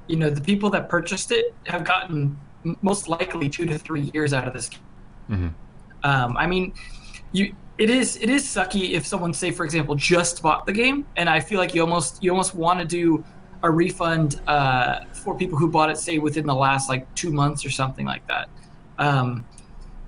[0.07, 2.37] you know, the people that purchased it have gotten
[2.81, 4.69] most likely two to three years out of this.
[4.69, 4.79] game.
[5.29, 5.47] Mm-hmm.
[6.09, 6.73] Um, I mean,
[7.31, 11.05] you it is it is sucky if someone, say, for example, just bought the game,
[11.15, 13.23] and I feel like you almost you almost want to do
[13.63, 17.65] a refund uh, for people who bought it, say, within the last like two months
[17.65, 18.49] or something like that.
[18.97, 19.45] Um,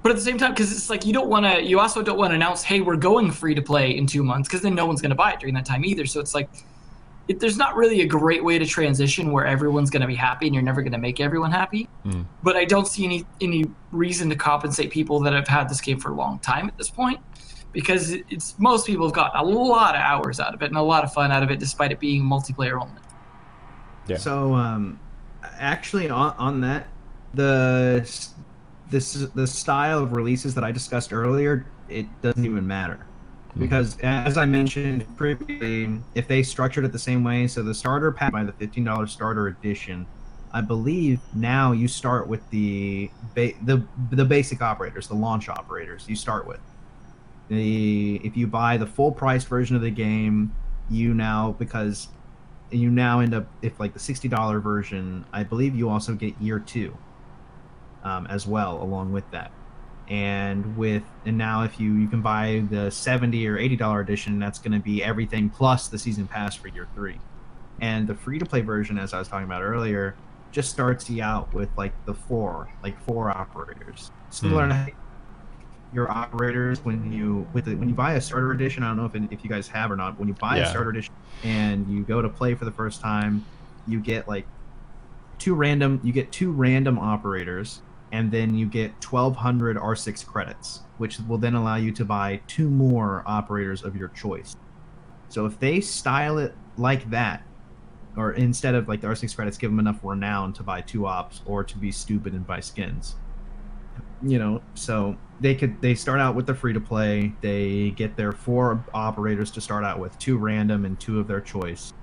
[0.03, 2.17] but at the same time, because it's like you don't want to, you also don't
[2.17, 4.85] want to announce, hey, we're going free to play in two months, because then no
[4.85, 6.05] one's going to buy it during that time either.
[6.05, 6.49] So it's like,
[7.27, 10.47] it, there's not really a great way to transition where everyone's going to be happy
[10.47, 11.87] and you're never going to make everyone happy.
[12.05, 12.25] Mm.
[12.41, 15.99] But I don't see any any reason to compensate people that have had this game
[15.99, 17.19] for a long time at this point,
[17.71, 20.81] because it's most people have gotten a lot of hours out of it and a
[20.81, 23.01] lot of fun out of it, despite it being multiplayer only.
[24.07, 24.17] Yeah.
[24.17, 24.99] So, um,
[25.43, 26.87] actually, on, on that,
[27.33, 28.07] the
[28.89, 33.05] this the style of releases that I discussed earlier, it doesn't even matter
[33.57, 38.11] because, as I mentioned previously, if they structured it the same way, so the starter
[38.11, 40.05] pack by the fifteen dollars starter edition,
[40.51, 46.05] I believe now you start with the ba- the the basic operators, the launch operators.
[46.09, 46.59] You start with
[47.51, 50.55] the if you buy the full price version of the game,
[50.89, 52.07] you now because
[52.71, 56.33] you now end up if like the sixty dollar version, I believe you also get
[56.39, 56.97] year two,
[58.03, 59.51] um, as well along with that.
[60.07, 64.39] And with and now if you you can buy the seventy or eighty dollar edition,
[64.39, 67.19] that's going to be everything plus the season pass for year three.
[67.81, 70.15] And the free to play version, as I was talking about earlier,
[70.53, 74.09] just starts you out with like the four, like four operators.
[74.29, 74.91] Similar to
[75.91, 78.83] your operators when you with the, when you buy a starter edition.
[78.83, 80.17] I don't know if if you guys have or not.
[80.19, 80.63] When you buy Yeah.
[80.63, 83.45] a starter edition and you go to play for the first time,
[83.85, 84.47] you get like
[85.39, 85.99] two random.
[86.03, 91.55] You get two random operators, and then you get 1,200 R6 credits, which will then
[91.55, 94.55] allow you to buy two more operators of your choice.
[95.29, 97.43] So if they style it like that,
[98.17, 101.41] or instead of like the R6 credits, give them enough renown to buy two ops,
[101.45, 103.20] or to be stupid and buy skins
[104.23, 107.33] you know so they could they start out with the free to play.
[107.41, 111.41] They get their four operators to start out with two random and two of their
[111.41, 111.93] choice.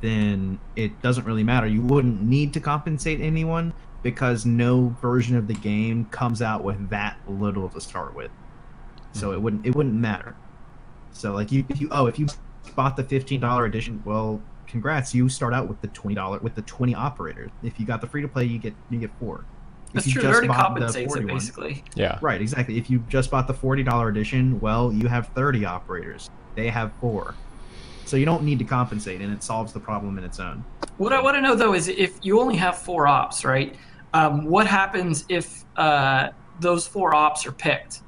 [0.00, 1.66] Then it doesn't really matter.
[1.66, 3.74] You wouldn't need to compensate anyone
[4.04, 8.30] because no version of the game comes out with that little to start with.
[9.12, 9.42] So it mm-hmm.
[9.42, 10.36] wouldn't it wouldn't matter.
[11.10, 12.28] So like you if you oh if you
[12.76, 16.94] bought the $15 edition well congrats you start out with the $20 with the 20
[16.94, 17.50] operators.
[17.64, 19.44] If you got the free to play you get you get four
[19.94, 20.22] If you true.
[20.22, 21.84] It just already bought the compensates it 41 basically.
[21.94, 22.18] Yeah.
[22.20, 22.78] Right, exactly.
[22.78, 26.30] If you just bought the forty dollar edition, well, you have thirty operators.
[26.54, 27.34] They have four,
[28.04, 30.64] so you don't need to compensate, and it solves the problem in its own.
[30.98, 33.76] What I want to know though is if you only have four ops, right?
[34.14, 38.02] Um, what happens if uh, those four ops are picked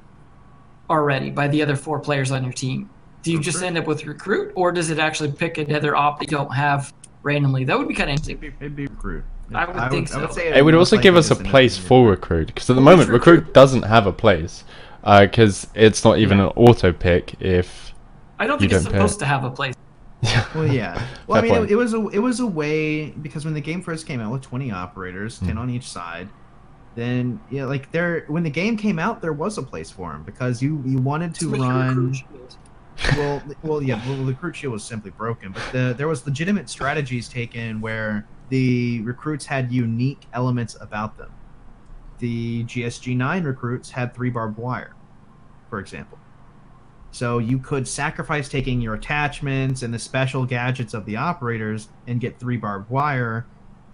[0.89, 2.89] already by the other four players on your team,
[3.23, 3.67] do you just Recruit.
[3.67, 6.93] end up with recruit, or does it actually pick another op that you don't have
[7.23, 7.63] randomly?
[7.63, 8.37] That would be kind of interesting.
[8.37, 9.23] It'd be, it'd be recruit.
[9.53, 10.35] I would think I would so.
[10.35, 13.09] say It would most also give us a place for recruit because at the moment
[13.09, 13.53] recruit recruit?
[13.53, 14.63] doesn't have a place
[15.03, 16.45] because it's not even Yeah.
[16.45, 17.93] an auto pick if
[18.39, 18.97] I don't You think it's don't pay.
[18.99, 19.75] supposed to have a place.
[20.55, 21.01] Well, yeah.
[21.27, 23.81] Well, I mean, it, it was a it was a way because when the game
[23.81, 25.57] first came out with 20 operators, 10 Hmm.
[25.57, 26.27] on each side,
[26.95, 30.23] then yeah, like there when the game came out, there was a place for them
[30.23, 32.15] because you you wanted to It's run.
[33.17, 36.69] well, well, yeah, well, the recruit shield was simply broken, but the, there was legitimate
[36.69, 41.31] strategies taken where the recruits had unique elements about them.
[42.19, 44.93] The GSG nine recruits had three barbed wire,
[45.69, 46.19] for example.
[47.11, 52.19] So you could sacrifice taking your attachments and the special gadgets of the operators and
[52.19, 53.45] get three barbed wire,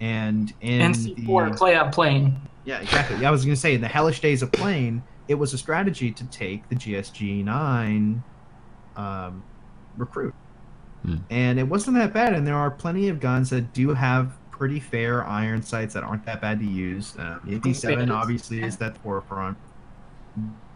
[0.02, 2.42] and in NC4 the play on plane.
[2.66, 3.24] yeah, exactly.
[3.28, 6.12] I was going to say in the hellish days of plane, it was a strategy
[6.12, 8.24] to take the GSG nine
[8.96, 9.44] um,
[9.98, 10.34] recruit,
[11.04, 11.18] Hmm.
[11.30, 12.34] and it wasn't that bad.
[12.34, 16.26] And there are plenty of guns that do have pretty fair iron sights that aren't
[16.26, 17.16] that bad to use.
[17.18, 19.58] Um, the AP7 obviously is that forefront.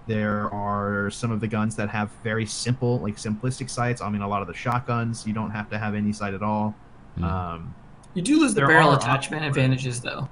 [0.08, 4.02] There are some of the guns that have very simple, like simplistic sights.
[4.02, 6.42] I mean, a lot of the shotguns you don't have to have any sight at
[6.42, 6.76] all.
[7.18, 7.24] Hmm.
[7.24, 7.76] Um,
[8.14, 10.28] You do lose the barrel attachment op- advantages, though.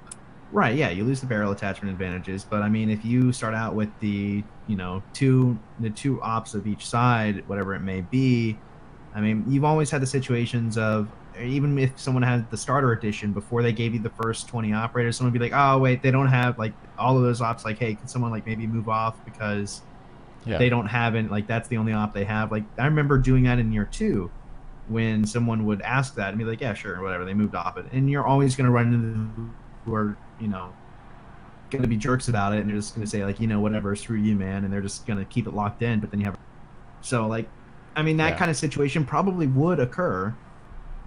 [0.52, 3.76] Right, yeah, you lose the barrel attachment advantages, but I mean, if you start out
[3.76, 8.58] with the, you know, two the two ops of each side, whatever it may be,
[9.14, 13.32] I mean, you've always had the situations of even if someone had the starter edition
[13.32, 16.10] before they gave you the first 20 operators, someone would be like, "Oh, wait, they
[16.10, 19.24] don't have like all of those ops like, hey, can someone like maybe move off
[19.24, 19.82] because
[20.44, 20.58] yeah.
[20.58, 23.44] they don't have it like that's the only op they have." Like I remember doing
[23.44, 24.30] that in year 2
[24.88, 27.86] when someone would ask that and be like, "Yeah, sure, whatever." They moved off it.
[27.92, 29.50] And you're always going to run into the
[29.84, 30.72] who are you know
[31.70, 33.60] going to be jerks about it and they're just going to say like you know
[33.60, 36.18] whatever screw you man and they're just going to keep it locked in but then
[36.18, 36.36] you have
[37.00, 37.48] so like
[37.94, 38.38] i mean that Yeah.
[38.38, 40.34] kind of situation probably would occur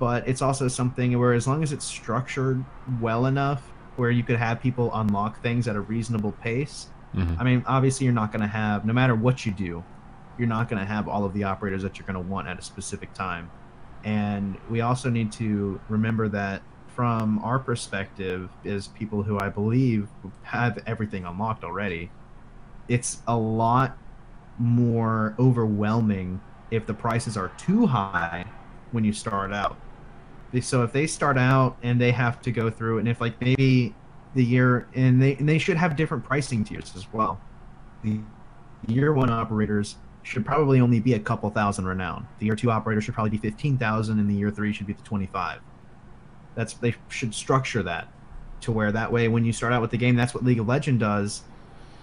[0.04, 2.62] but it's also something where as long as it's structured
[3.00, 3.62] well enough
[3.96, 7.40] where you could have people unlock things at a reasonable pace Mhm.
[7.40, 9.82] i mean obviously you're not going to have no matter what you do
[10.38, 12.58] you're not going to have all of the operators that you're going to want at
[12.60, 13.50] a specific time
[14.04, 16.62] and we also need to remember that
[16.98, 20.10] from our perspective as people who i believe
[20.42, 22.10] have everything unlocked already
[22.90, 23.96] it's a lot
[24.60, 26.40] more overwhelming
[26.72, 28.44] if the prices are too high
[28.92, 29.76] when you start out
[30.62, 33.94] so if they start out and they have to go through and if like maybe
[34.36, 37.40] the year and they and they should have different pricing tiers as well.
[38.04, 38.20] The
[38.88, 43.04] year one operators should probably only be a couple thousand renown the year two operators
[43.04, 45.60] should probably be 15000 and the year three should be the 25
[46.56, 48.08] that's they should structure that
[48.64, 50.68] to where that way when you start out with the game that's what league of
[50.68, 51.44] legend does.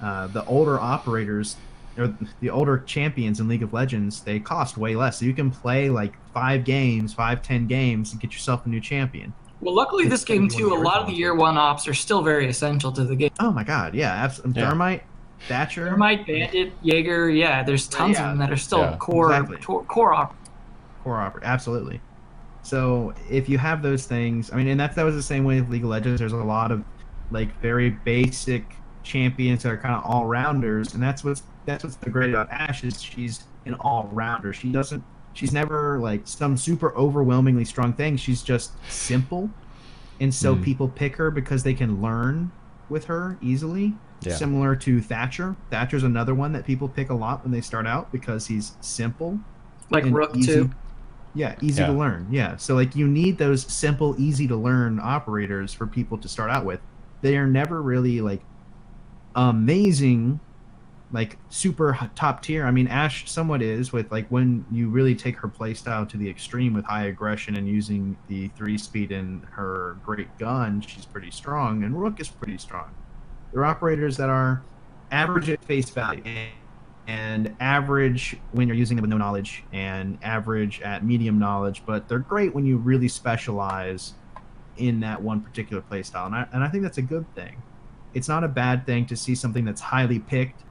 [0.01, 1.57] Uh, the older operators
[1.99, 5.51] or the older champions in league of legends they cost way less so you can
[5.51, 10.05] play like five games five ten games and get yourself a new champion Well, luckily,
[10.05, 10.81] It's this game gonna be one too.
[10.81, 13.31] A lot of the year one ops are still very essential to the game.
[13.41, 14.69] oh my god yeah abs- Yeah.
[14.71, 15.03] thermite
[15.49, 18.25] thatcher Thermite, Bandit, Jaeger, yeah, there's tons Yeah.
[18.25, 18.97] of them that are still Yeah.
[18.99, 19.57] core Exactly.
[19.61, 20.35] tor- core op.
[21.03, 22.01] core opera absolutely
[22.63, 25.59] so if you have those things i mean and that that was the same way
[25.61, 26.85] with league of legends there's a lot of
[27.31, 28.65] like very basic
[29.03, 32.51] champions that are kind of all rounders and that's what's that's what's the great about
[32.51, 35.03] ash is she's an all rounder she doesn't
[35.35, 39.49] she's never like some super overwhelmingly strong thing she's just simple
[40.21, 40.63] and so Mm.
[40.65, 42.51] people pick her because they can learn
[42.89, 44.35] with her easily Yeah.
[44.35, 48.11] similar to thatcher thatcher's another one that people pick a lot when they start out
[48.13, 49.39] because he's simple
[49.91, 50.71] Like and Rook easy- too.
[51.33, 52.27] Yeah, easy to learn.
[52.29, 52.57] Yeah.
[52.57, 56.65] So like you need those simple, easy to learn operators for people to start out
[56.65, 56.81] with.
[57.23, 58.43] They are never really like
[59.37, 60.41] amazing
[61.13, 62.65] like super top tier.
[62.65, 66.29] I mean Ash somewhat is with like when you really take her playstyle to the
[66.29, 71.31] extreme with high aggression and using the 3 speed in her great gun, she's pretty
[71.31, 72.95] strong and Rook is pretty strong.
[73.53, 74.63] They're operators that are
[75.11, 76.23] average at face value
[77.07, 82.09] and average when you're using them with no knowledge and average at medium knowledge, but
[82.09, 84.15] they're great when you really specialize
[84.77, 86.27] in that one particular playstyle.
[86.27, 87.61] And I, and I think that's a good thing.
[88.15, 90.63] It's not a bad thing to see something that's highly picked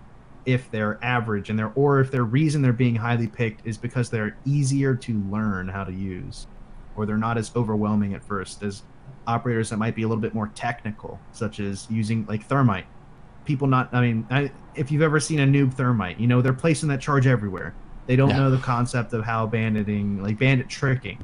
[0.53, 4.09] if they're average and they're or if their reason they're being highly picked is because
[4.09, 6.47] they're easier to learn how to use
[6.95, 8.83] or they're not as overwhelming at first as
[9.27, 12.85] operators that might be a little bit more technical such as using like thermite
[13.45, 16.53] people not i mean I, if you've ever seen a noob thermite you know they're
[16.53, 17.75] placing that charge everywhere
[18.07, 18.37] they don't Yeah.
[18.37, 21.23] know the concept of how banditing like bandit tricking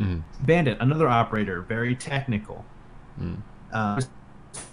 [0.00, 0.22] Mhm.
[0.44, 2.64] bandit another operator very technical
[3.20, 3.38] Mm.
[3.72, 3.98] uh,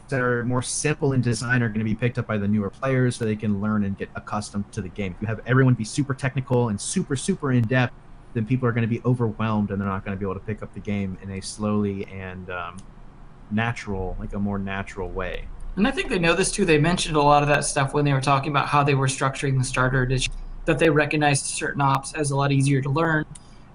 [0.10, 2.70] that are more simple in design are going to be picked up by the newer
[2.70, 5.14] players so they can learn and get accustomed to the game.
[5.16, 7.94] If you have everyone be super technical and super, super in depth,
[8.34, 10.46] then people are going to be overwhelmed and they're not going to be able to
[10.46, 12.78] pick up the game in a slowly and um,
[13.52, 15.48] natural, like a more natural way.
[15.76, 16.66] And I think they know this too.
[16.66, 19.08] They mentioned a lot of that stuff when they were talking about how they were
[19.08, 20.34] structuring the starter edition,
[20.66, 23.26] that they recognized certain ops as a lot easier to learn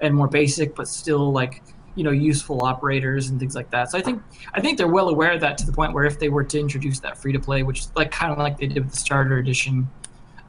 [0.00, 1.62] and more basic, but still like
[1.98, 3.90] you know useful operators and things like that.
[3.90, 4.22] So I think
[4.54, 6.60] I think they're well aware of that to the point where if they were to
[6.60, 8.96] introduce that free to play, which is like kind of like they did with the
[8.96, 9.88] starter edition,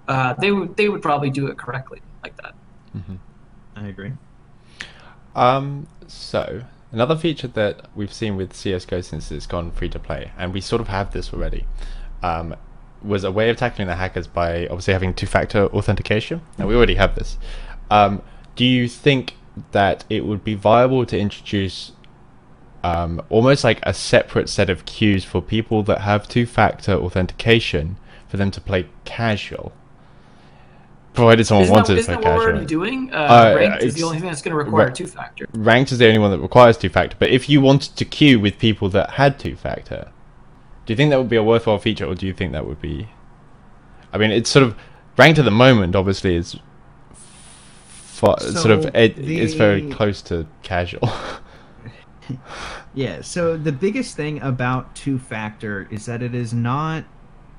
[0.08, 2.54] uh, they would they would probably do it correctly like that.
[2.96, 3.16] Mm-hmm.
[3.76, 4.12] I agree.
[5.36, 10.32] Um, so another feature that we've seen with CS:GO since it's gone free to play,
[10.38, 11.66] and we sort of have this already,
[12.22, 12.56] um,
[13.02, 16.42] was a way of tackling the hackers by obviously having two-factor authentication.
[16.60, 17.40] Now we already have this.
[17.90, 18.22] Um,
[18.56, 19.34] do you think
[19.72, 21.94] that it would be viable to introduce
[22.84, 27.98] um, almost like a separate set of queues for people that have two-factor authentication
[28.28, 29.74] for them to play casual?
[31.14, 33.12] provided someone isn't wanted that, to isn't that what we're already doing?
[33.14, 35.48] Uh, Uh, ranked is the only thing that's going to require ra- two factor.
[35.54, 38.40] Ranked is the only one that requires two factor, but if you wanted to queue
[38.40, 40.12] with people that had two factor,
[40.86, 42.82] do you think that would be a worthwhile feature, or do you think that would
[42.82, 43.10] be?
[44.14, 44.76] I mean, it's sort of
[45.18, 45.96] ranked at the moment.
[45.96, 46.58] Obviously, is
[48.20, 51.10] fa- sort of So it, it's very close to casual.
[52.94, 57.04] Yeah, so the biggest thing about two factor is that it is not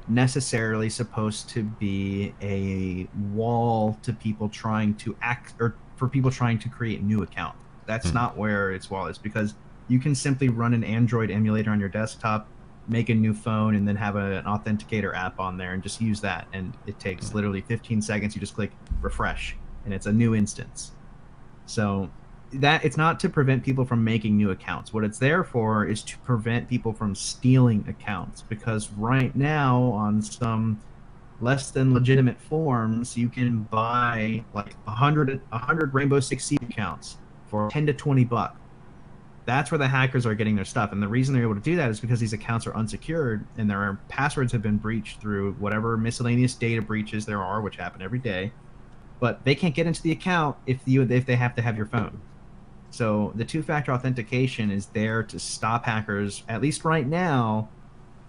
[0.09, 6.59] necessarily supposed to be a wall to people trying to act or for people trying
[6.61, 7.57] to create a new account.
[7.87, 8.15] That's Hmm.
[8.15, 9.55] not where its wall is because
[9.89, 12.47] you can simply run an Android emulator on your desktop,
[12.89, 16.01] make a new phone, and then have a, an authenticator app on there and just
[16.01, 16.47] use that.
[16.53, 18.35] And it takes literally 15 seconds.
[18.37, 20.93] You just click refresh, and it's a new instance.
[21.67, 22.11] So
[22.53, 24.93] that it's not to prevent people from making new accounts.
[24.93, 30.21] What it's there for is to prevent people from stealing accounts because right now on
[30.21, 30.81] some
[31.41, 36.63] less than legitimate forms you can buy like a hundred a hundred Rainbow Six Siege
[36.63, 37.17] accounts
[37.47, 38.57] for ten to twenty bucks.
[39.47, 41.77] That's where the hackers are getting their stuff, and the reason they're able to do
[41.77, 45.97] that is because these accounts are unsecured and their passwords have been breached through whatever
[45.97, 48.53] miscellaneous data breaches there are, which happen every day.
[49.21, 51.87] But they can't get into the account if you if they have to have your
[51.87, 52.21] phone.
[52.91, 56.43] So the two-factor authentication is there to stop hackers.
[56.49, 57.69] At least right now,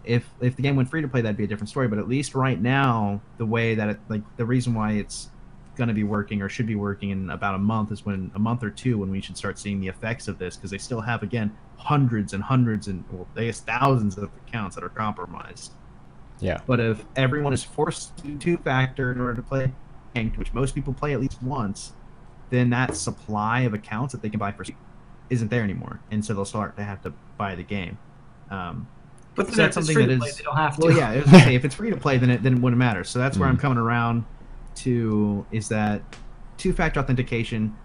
[0.04, 1.88] if if the game went free to play, that'd be a different story.
[1.88, 5.30] But at least right now, the way that it like the reason why it's
[5.78, 8.40] going to be working or should be working in about a month is when a
[8.40, 11.02] month or two when we should start seeing the effects of this because they still
[11.02, 15.74] have again hundreds and hundreds and well, they have thousands of accounts that are compromised.
[16.40, 16.60] yeah.
[16.68, 19.72] But if everyone is forced to two factor in order to play
[20.16, 21.94] ranked, which most people play at least once,
[22.50, 24.66] then that supply of accounts that they can buy for
[25.30, 27.98] isn't there anymore, and so they'll start to have to buy the game.
[28.50, 28.88] Um,
[29.36, 30.82] But then So that's something free that to play, they don't have to.
[30.88, 32.62] well, yeah, it was gonna say, if it's free to play, then it then it
[32.62, 33.04] wouldn't matter.
[33.06, 33.62] So that's where I'm Mm.
[33.62, 34.26] coming around
[34.76, 36.02] to is that
[36.58, 37.78] two factor authentication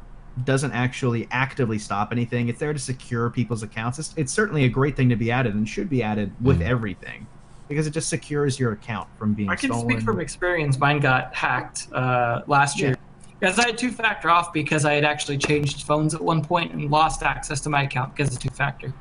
[0.44, 2.48] doesn't actually actively stop anything.
[2.48, 3.98] It's there to secure people's accounts.
[3.98, 6.66] It's, it's certainly a great thing to be added and should be added with Mm.
[6.66, 7.26] everything
[7.68, 9.88] because it just secures your account from being I can stolen.
[9.88, 10.78] speak from experience.
[10.78, 12.96] Mine got hacked uh, last year.
[13.38, 16.72] Because I had two factor off because I had actually changed phones at one point
[16.72, 18.94] and lost access to my account because of two factor.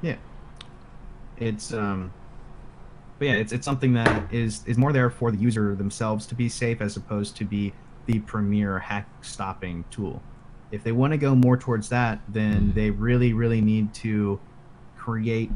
[0.00, 0.16] Yeah.
[1.38, 2.12] It's um
[3.18, 6.34] but yeah it's it's something that is is more there for the user themselves to
[6.34, 7.72] be safe as opposed to be
[8.06, 10.20] the premier hack stopping tool
[10.70, 14.38] if they want to go more towards that then they really really need to
[14.96, 15.50] create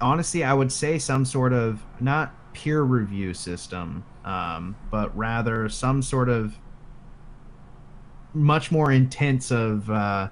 [0.00, 6.02] honestly i would say some sort of not peer review system um, but rather some
[6.02, 6.58] sort of
[8.34, 10.28] much more intense uh,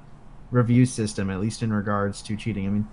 [0.50, 2.88] review system at least in regards to cheating i mean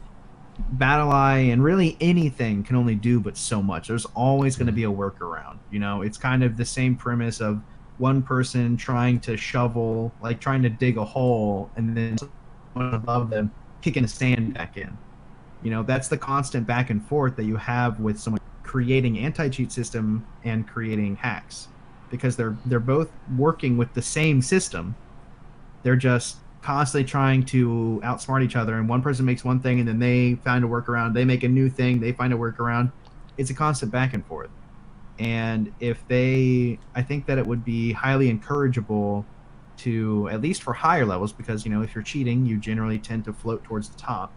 [0.77, 3.87] BattlEye and really anything can only do but so much.
[3.87, 5.57] There's always going to be a workaround.
[5.71, 7.61] You know, it's kind of the same premise of
[7.97, 13.29] one person trying to shovel, like trying to dig a hole, and then someone above
[13.29, 13.51] them
[13.81, 14.97] kicking the sand back in.
[15.63, 19.71] You know, that's the constant back and forth that you have with someone creating anti-cheat
[19.71, 21.67] system and creating hacks,
[22.09, 24.95] because they're they're both working with the same system.
[25.83, 29.87] They're just constantly trying to outsmart each other and one person makes one thing and
[29.87, 32.91] then they find a workaround they make a new thing they find a workaround.
[33.37, 34.51] It's a constant back and forth.
[35.19, 39.25] And if they i think that it would be highly encourageable
[39.77, 43.25] to at least for higher levels because you know if you're cheating you generally tend
[43.25, 44.31] to float towards the top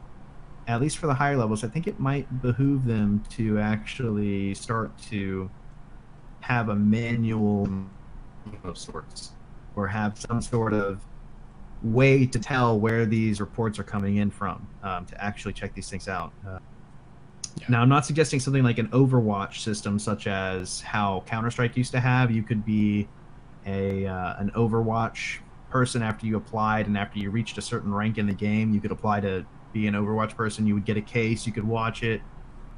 [0.67, 4.97] at least for the higher levels i think it might behoove them to actually start
[4.99, 5.51] to
[6.41, 7.69] have a manual
[8.65, 9.33] of sorts
[9.77, 11.01] or have some sort of
[11.83, 15.89] way to tell where these reports are coming in from um, to actually check these
[15.89, 16.33] things out.
[16.47, 16.59] Uh,
[17.61, 17.67] Yeah.
[17.69, 21.93] Now, I'm not suggesting something like an Overwatch system, such as how Counter Strike used
[21.93, 22.33] to have.
[22.33, 23.07] You could be
[23.65, 25.39] a uh, an Overwatch
[25.71, 28.81] person after you applied, and after you reached a certain rank in the game, you
[28.81, 30.67] could apply to be an Overwatch person.
[30.67, 32.23] You would get a case, you could watch it,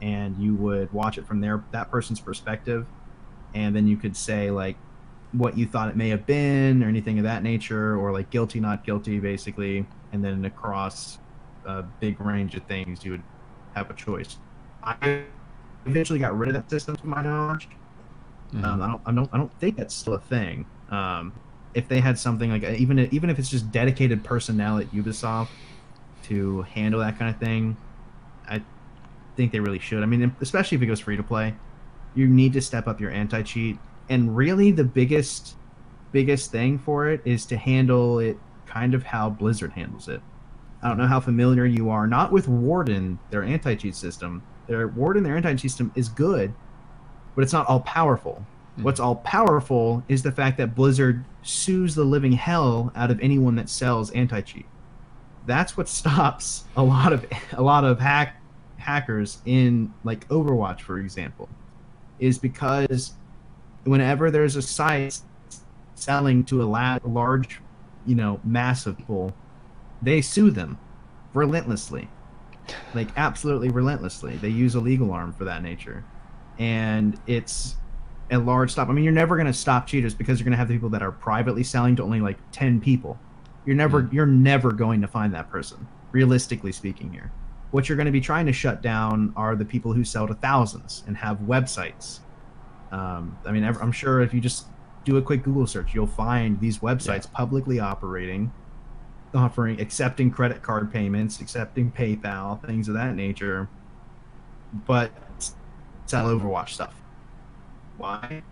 [0.02, 2.88] and you would watch it from their that person's perspective,
[3.54, 4.76] and then you could say like
[5.32, 8.58] what you thought it may have been, or anything of that nature, or like guilty,
[8.58, 11.18] not guilty, basically, and then across
[11.66, 13.22] a big range of things, you would
[13.74, 14.38] have a choice.
[14.82, 15.24] I
[15.84, 17.68] eventually got rid of that system, to my knowledge.
[18.52, 18.64] Mhm.
[18.64, 20.64] Um, I don't, I don't, I don't think that's still a thing.
[20.90, 21.32] Um,
[21.74, 25.48] if they had something like even even if it's just dedicated personnel at Ubisoft
[26.28, 27.76] to handle that kind of thing,
[28.48, 28.62] I
[29.36, 30.02] think they really should.
[30.02, 31.54] I mean, especially if it goes free to play,
[32.14, 33.78] you need to step up your anti cheat.
[34.08, 35.56] And really, the biggest
[36.12, 40.20] biggest thing for it is to handle it kind of how Blizzard handles it.
[40.82, 44.42] I don't know how familiar you are, not with Warden, their anti cheat system.
[44.66, 46.52] Their Warden, their anti cheat system is good,
[47.34, 48.44] but it's not all powerful.
[48.78, 48.82] Mhm.
[48.84, 53.56] What's all powerful is the fact that Blizzard sues the living hell out of anyone
[53.56, 54.66] that sells anti cheat.
[55.46, 58.40] That's what stops a lot of a lot of hack
[58.78, 61.48] hackers in like Overwatch, for example,
[62.18, 63.12] is because
[63.84, 65.20] whenever there's a site
[65.94, 67.60] selling to a la- large,
[68.06, 69.32] you know, mass of people,
[70.02, 70.78] they sue them
[71.34, 72.08] relentlessly,
[72.94, 74.36] like absolutely relentlessly.
[74.36, 76.04] They use a legal arm for that nature,
[76.58, 77.76] and it's
[78.30, 78.88] a large stop.
[78.88, 80.88] I mean, you're never going to stop cheaters because you're going to have the people
[80.90, 83.18] that are privately selling to only like ten people.
[83.66, 84.12] You're never Mm.
[84.12, 87.12] you're never going to find that person, realistically speaking.
[87.12, 87.30] Here,
[87.72, 90.34] what you're going to be trying to shut down are the people who sell to
[90.34, 92.20] thousands and have websites.
[92.92, 94.66] Um, I mean, I'm sure if you just
[95.04, 98.52] do a quick Google search, you'll find these websites publicly operating,
[99.34, 103.68] offering accepting credit card payments, accepting PayPal, things of that nature,
[104.86, 105.10] but
[106.06, 106.94] sell Overwatch stuff.
[107.98, 108.42] Why?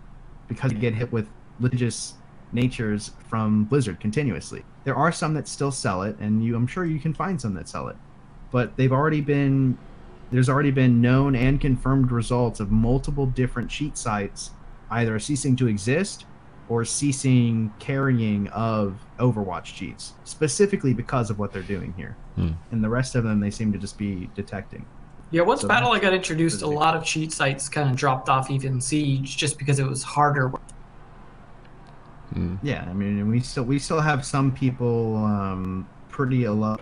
[0.47, 2.15] Because you get hit with litigious
[2.55, 4.63] natures from Blizzard continuously.
[4.83, 7.53] There are some that still sell it, and you, I'm sure you can find some
[7.55, 7.95] that sell it,
[8.51, 9.77] but they've already been
[10.31, 14.51] there's already been known and confirmed results of multiple different cheat sites
[14.89, 16.25] either ceasing to exist
[16.67, 22.15] or ceasing carrying of Overwatch cheats, specifically because of what they're doing here.
[22.35, 22.51] Hmm.
[22.71, 24.85] And the rest of them they seem to just be detecting.
[25.31, 28.49] Yeah, once So BattlEye got introduced, a lot of cheat sites kind of dropped off
[28.49, 30.51] even Siege just because it was harder.
[32.33, 32.59] Mm.
[32.63, 36.81] Yeah, I mean, we still we still have some people um, pretty a lot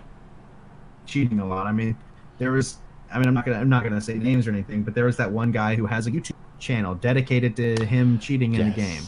[1.06, 1.66] cheating a lot.
[1.66, 1.96] I mean,
[2.38, 2.78] there was.
[3.12, 5.16] I mean, I'm not gonna I'm not gonna say names or anything, but there was
[5.18, 9.02] that one guy who has a YouTube channel dedicated to him cheating in the game,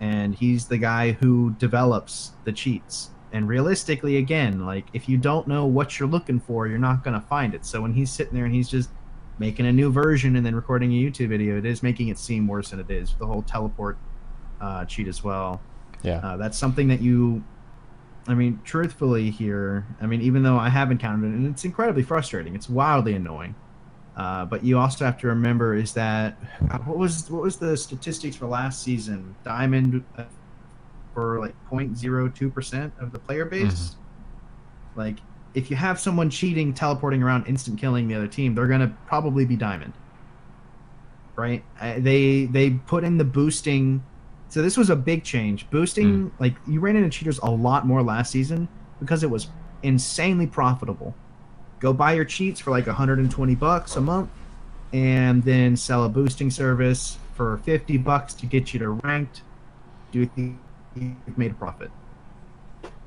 [0.00, 3.10] and he's the guy who develops the cheats.
[3.32, 7.20] And realistically, again, like if you don't know what you're looking for, you're not gonna
[7.20, 7.64] find it.
[7.64, 8.90] So when he's sitting there and he's just
[9.38, 12.46] making a new version and then recording a YouTube video, it is making it seem
[12.46, 13.14] worse than it is.
[13.18, 13.96] The whole teleport
[14.62, 15.60] uh, cheat as well.
[16.02, 16.18] Yeah.
[16.18, 17.44] Uh, that's something that you,
[18.26, 22.02] I mean, truthfully here, I mean, even though I have encountered it, and it's incredibly
[22.02, 23.54] frustrating, it's wildly annoying.
[24.16, 26.36] Uh, but you also have to remember is that
[26.68, 29.34] God, what was what was the statistics for last season?
[29.42, 30.24] Diamond uh,
[31.14, 33.96] for like 0.02 percent of the player base.
[34.96, 35.16] Like,
[35.54, 39.46] if you have someone cheating, teleporting around, instant killing the other team, they're gonna probably
[39.46, 39.94] be diamond.
[41.34, 41.64] Right?
[41.80, 44.04] Uh, they they put in the boosting.
[44.52, 45.70] So this was a big change.
[45.70, 46.28] Boosting, hmm.
[46.38, 48.68] like you ran into cheaters a lot more last season
[49.00, 49.48] because it was
[49.82, 51.14] insanely profitable.
[51.80, 54.28] Go buy your cheats for like 120 bucks a month,
[54.92, 59.40] and then sell a boosting service for 50 bucks to get you to ranked.
[60.10, 60.58] Do you think
[60.96, 61.90] you've made a profit?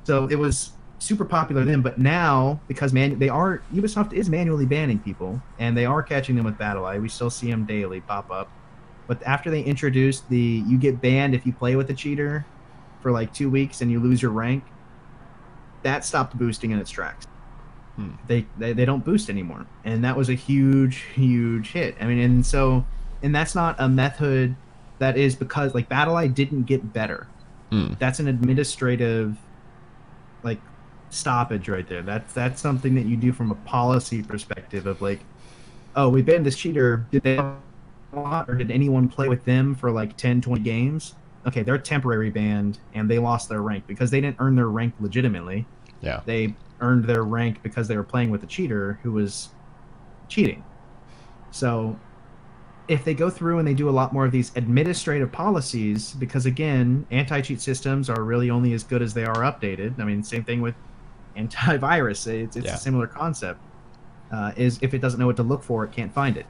[0.04, 4.66] So it was super popular then, but now because man, they are Ubisoft is manually
[4.66, 7.00] banning people, and they are catching them with BattlEye.
[7.00, 8.50] We still see them daily pop up.
[9.08, 12.45] But after they introduced the you get banned if you play with a cheater
[13.01, 14.64] for like two weeks and you lose your rank,
[15.84, 17.28] that stopped boosting in its tracks.
[17.95, 18.12] Hmm.
[18.28, 21.95] They, they they don't boost anymore, and that was a huge huge hit.
[22.01, 22.86] I mean, and so
[23.24, 24.56] and that's not a method
[24.99, 27.28] that is because like BattlEye didn't get better.
[27.72, 27.97] Mm.
[27.99, 29.38] That's an administrative
[30.43, 30.60] like
[31.10, 32.01] stoppage right there.
[32.01, 35.20] That's that's something that you do from a policy perspective of like,
[35.95, 37.06] oh, we banned this cheater.
[37.12, 37.38] Did they
[38.20, 41.16] lot or did anyone play with them for like 10, 20 games?
[41.47, 44.70] Okay, they're a temporary banned and they lost their rank because they didn't earn their
[44.70, 45.66] rank legitimately.
[46.01, 46.22] Yeah.
[46.26, 49.49] They earned their rank because they were playing with a cheater who was
[50.28, 50.63] cheating.
[51.51, 51.97] So
[52.88, 56.45] if they go through and they do a lot more of these administrative policies, because
[56.45, 59.99] again, anti cheat systems are really only as good as they are updated.
[59.99, 60.76] I mean, same thing with
[61.38, 62.28] antivirus.
[62.28, 62.74] It's, it's Yeah.
[62.74, 63.59] a similar concept.
[64.32, 66.47] uh, is if it doesn't know what to look for, it can't find it.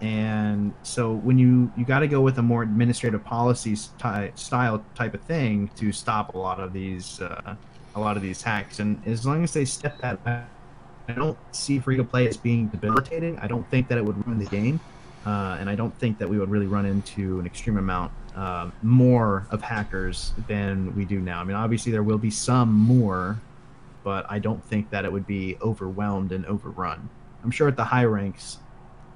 [0.00, 4.84] And so when you you got to go with a more administrative policies ty- style
[4.94, 7.54] type of thing to stop a lot of these uh,
[7.94, 8.80] a lot of these hacks.
[8.80, 10.48] And as long as they step that back,
[11.08, 13.38] I don't see free to play as being debilitating.
[13.38, 14.80] I don't think that it would ruin the game,
[15.26, 18.70] uh, and I don't think that we would really run into an extreme amount uh,
[18.82, 21.40] more of hackers than we do now.
[21.40, 23.38] I mean, obviously there will be some more,
[24.02, 27.08] but I don't think that it would be overwhelmed and overrun.
[27.44, 28.58] I'm sure at the high ranks,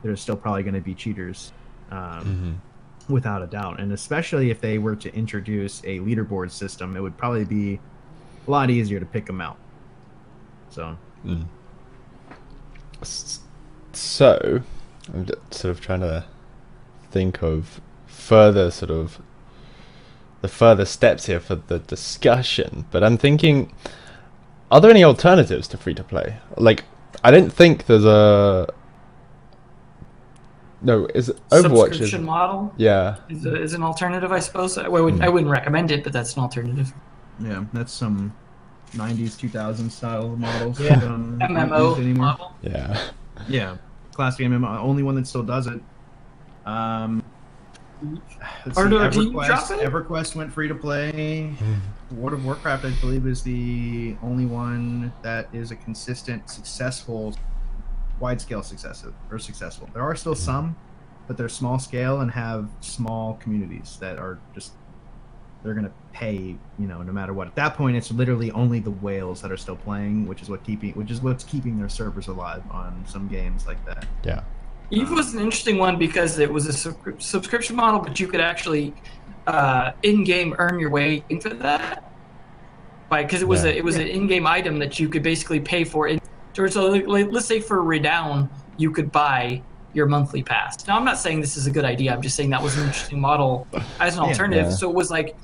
[0.03, 1.53] there's still probably going to be cheaters,
[1.91, 2.61] um,
[3.09, 3.81] without a doubt.
[3.81, 7.81] And especially if they were to introduce a leaderboard system, it would probably be
[8.47, 9.57] a lot easier to pick them out.
[10.71, 11.47] So Mm.
[13.93, 14.63] So,
[15.13, 16.25] I'm d- sort of trying to
[17.11, 19.21] think of further sort of
[20.41, 23.73] the further steps here for the discussion, but I'm thinking,
[24.71, 26.37] are there any alternatives to free to play?
[26.57, 26.85] Like,
[27.25, 28.73] I don't think there's a.
[30.81, 31.91] No, is it Overwatch?
[31.91, 34.79] Is, Subscription model yeah, is, a, is an alternative, I suppose.
[34.79, 36.93] I wouldn't, I wouldn't recommend it, but that's an alternative.
[37.41, 38.33] yeah, that's some
[38.93, 40.79] 90s 2000s style models.
[40.81, 40.99] Yeah.
[41.01, 42.27] that, um, MMO anymore.
[42.27, 42.55] model.
[42.63, 43.11] yeah.
[43.49, 43.77] Yeah,
[44.13, 44.79] classic MMO.
[44.79, 45.81] Only one that still does it.
[46.67, 47.25] Um,
[48.65, 49.79] let's Or see, do- do you EverQuest.
[49.81, 51.53] EverQuest went free to play.
[52.13, 57.35] World of Warcraft, I believe, is the only one that is a consistent, successful,
[58.21, 59.89] wide scale success or successful.
[59.93, 60.77] There are still some,
[61.27, 64.73] but they're small scale and have small communities that are just
[65.65, 67.49] they're gonna pay, you know, no matter what.
[67.49, 70.63] At that point, it's literally only the whales that are still playing, which is what
[70.65, 74.07] keeping, which is what's keeping their servers alive on some games like that.
[74.23, 74.43] Yeah.
[74.91, 78.41] Eve was an interesting one because it was a sub- subscription model, but you could
[78.41, 78.95] actually
[79.47, 82.05] uh, in-game earn your way into that.
[83.09, 83.71] By because it was Yeah.
[83.71, 86.09] a it was an in-game item that you could basically pay for.
[86.09, 86.21] In,
[86.57, 90.87] or so like, like, let's say for Redown, you could buy your monthly pass.
[90.87, 92.13] Now I'm not saying this is a good idea.
[92.13, 93.67] I'm just saying that was an interesting model
[94.01, 94.29] as an Yeah.
[94.29, 94.67] alternative.
[94.67, 94.71] Yeah.
[94.71, 95.37] So it was like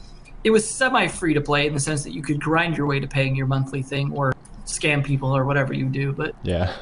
[0.45, 3.07] it was semi-free to play in the sense that you could grind your way to
[3.09, 4.35] paying your monthly thing or
[4.67, 6.13] scam people or whatever you do.
[6.13, 6.73] But Yeah.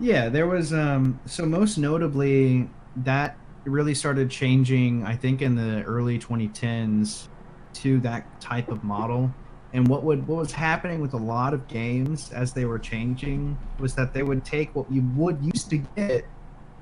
[0.00, 5.82] Yeah, there was um so most notably that really started changing I think in the
[5.84, 7.28] early 2010s
[7.74, 9.30] to that type of model.
[9.74, 13.56] And what would what was happening with a lot of games as they were changing
[13.78, 16.26] was that they would take what you would used to get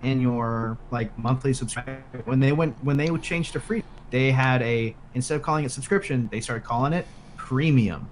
[0.03, 4.32] in your like monthly subscription when they went when they would change to free they
[4.32, 8.09] had a instead of calling it subscription they started calling it premium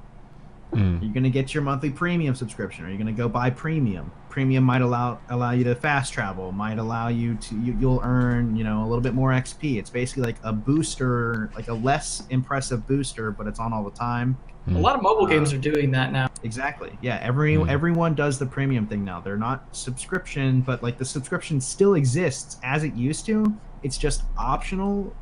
[0.72, 1.02] Mm.
[1.02, 4.10] you're gonna get your monthly premium subscription, or you're gonna go buy premium.
[4.28, 8.54] Premium might allow allow you to fast travel, might allow you to you, you'll earn
[8.54, 9.78] you know a little bit more XP.
[9.78, 13.96] It's basically like a booster, like a less impressive booster, but it's on all the
[13.96, 14.36] time.
[14.74, 16.28] A lot of mobile games are doing that now.
[16.42, 16.96] Exactly.
[17.00, 17.18] Yeah.
[17.22, 17.68] Every Mhm.
[17.68, 19.20] everyone does the premium thing now.
[19.20, 23.54] They're not subscription, but like the subscription still exists as it used to.
[23.82, 25.14] It's just optional,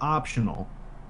[0.00, 0.68] optional,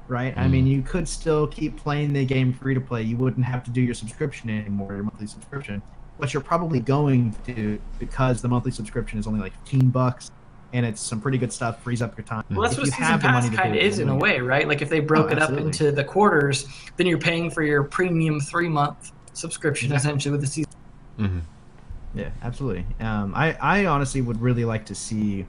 [0.09, 0.37] right?
[0.37, 3.03] I mean, you could still keep playing the game free to play.
[3.03, 5.83] You wouldn't have to do your subscription anymore, your monthly subscription.
[6.18, 10.30] But you're probably going to because the monthly subscription is only like 15 bucks,
[10.72, 11.82] and it's some pretty good stuff.
[11.82, 12.44] Frees up your time.
[12.50, 14.08] Well, that's If what you season have the pass money kind of it, is in
[14.08, 14.66] a way, right?
[14.66, 16.66] Like if they broke Oh, it up into the quarters,
[16.96, 20.72] then you're paying for your premium three month subscription essentially with the season.
[21.18, 21.38] Mm-hmm.
[22.14, 22.86] Yeah, absolutely.
[23.00, 25.46] Um, I, I honestly would really like to see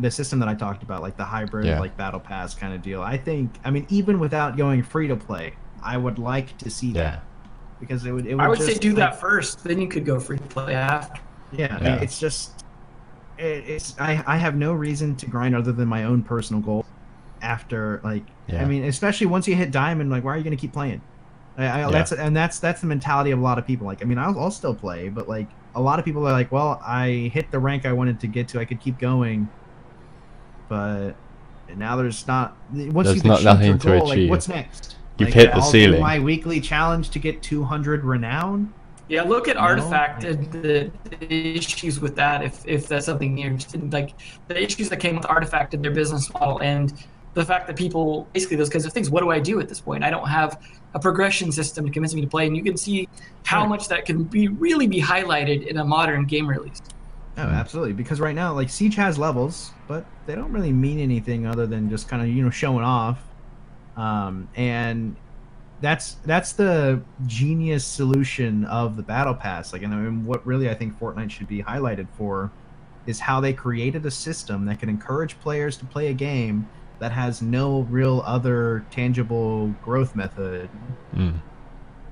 [0.00, 1.80] the system that I talked about, like the hybrid, Yeah.
[1.80, 3.02] like battle pass kind of deal.
[3.02, 6.88] I think, I mean, even without going free to play, I would like to see
[6.88, 7.02] Yeah.
[7.02, 7.24] that
[7.80, 8.26] because it would.
[8.26, 10.42] It would I would say do like, that first, then you could go free to
[10.44, 11.20] play after.
[11.52, 12.57] Yeah, I mean, it's just, it,
[13.38, 13.98] it's.
[14.00, 16.84] I, I have no reason to grind other than my own personal goal.
[17.40, 18.62] After like, Yeah.
[18.62, 21.00] I mean, especially once you hit diamond, like, why are you going to keep playing?
[21.56, 21.90] I, I, Yeah.
[21.90, 23.86] That's and that's that's the mentality of a lot of people.
[23.86, 26.50] Like, I mean, I'll, I'll still play, but like a lot of people are like,
[26.50, 29.48] well, I hit the rank I wanted to get to, I could keep going,
[30.68, 31.12] but
[31.76, 32.56] now there's not.
[32.72, 34.24] Once There's you've not- nothing your to goal, achieve.
[34.24, 34.96] Like, what's next?
[35.18, 36.00] You've Like, hit the I'll ceiling.
[36.00, 38.72] My weekly challenge to get 200 renown.
[39.08, 42.42] Yeah, look at know, Artifact and the, the issues with that.
[42.42, 44.14] If if that's something you're interested in, like
[44.48, 46.92] the issues that came with Artifact and their business model, and
[47.34, 49.10] the fact that people basically those kinds of things.
[49.10, 50.04] What do I do at this point?
[50.04, 50.60] I don't have
[50.94, 53.08] a progression system to convince me to play, and you can see
[53.44, 53.68] how Right.
[53.68, 56.80] much that can be really be highlighted in a modern game release.
[57.36, 57.92] Oh, absolutely.
[57.92, 61.88] Because right now, like Siege has levels, but they don't really mean anything other than
[61.88, 63.22] just kind of you know showing off.
[63.96, 65.16] Um, and
[65.80, 69.72] that's that's the genius solution of the battle pass.
[69.72, 72.50] Like, and, I mean, what really I think Fortnite should be highlighted for
[73.06, 76.68] is how they created a system that can encourage players to play a game
[76.98, 80.68] that has no real other tangible growth method
[81.16, 81.40] Mm.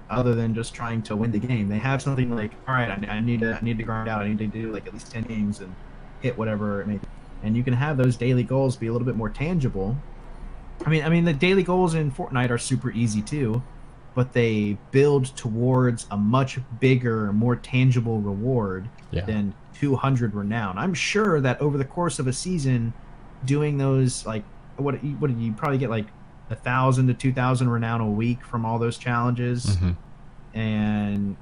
[0.08, 1.68] other than just trying to win the game.
[1.68, 4.22] They have something like, all right, I, I need to I need to grind out.
[4.22, 5.74] I need to do like at least ten games and
[6.20, 7.06] hit whatever it may be.
[7.42, 9.96] And you can have those daily goals be a little bit more tangible.
[10.84, 13.62] I mean, I mean the daily goals in Fortnite are super easy too,
[14.14, 19.24] but they build towards a much bigger, more tangible reward Yeah.
[19.24, 20.78] than 200 renown.
[20.78, 22.92] I'm sure that over the course of a season,
[23.44, 24.42] doing those like
[24.76, 26.06] what what did you probably get like
[26.50, 29.96] a thousand to two thousand renown a week from all those challenges, Mhm.
[30.54, 31.36] and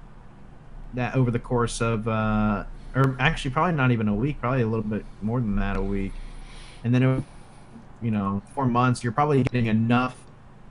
[0.95, 2.64] that over the course of uh,
[2.95, 5.82] or actually probably not even a week, probably a little bit more than that a
[5.82, 6.12] week,
[6.82, 7.24] and then it,
[8.03, 10.16] you know four months, you're probably getting enough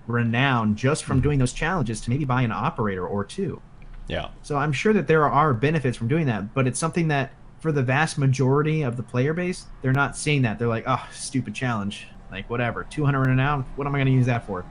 [0.07, 3.61] renown just from doing those challenges to maybe buy an operator or two.
[4.07, 4.29] Yeah.
[4.41, 7.71] So I'm sure that there are benefits from doing that, but it's something that for
[7.71, 10.59] the vast majority of the player base, they're not seeing that.
[10.59, 12.07] They're like, oh, stupid challenge.
[12.29, 12.83] Like, whatever.
[12.83, 14.65] 200 renown, what am I going to use that for?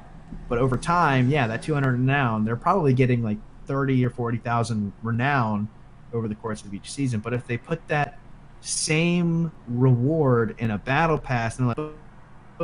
[0.49, 5.69] But over time, yeah, that 200 renown, they're probably getting like 30 or 40,000 renown
[6.13, 7.21] over the course of each season.
[7.21, 8.19] But if they put that
[8.61, 11.79] same reward in a battle pass and like,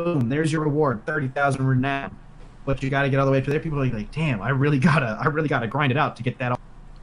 [0.05, 2.17] boom, there's your reward, 30,000 renown.
[2.65, 3.61] But you got to get all the way up to there.
[3.61, 6.39] People are like, damn, I really gotta, I really gotta grind it out to get
[6.39, 6.61] that all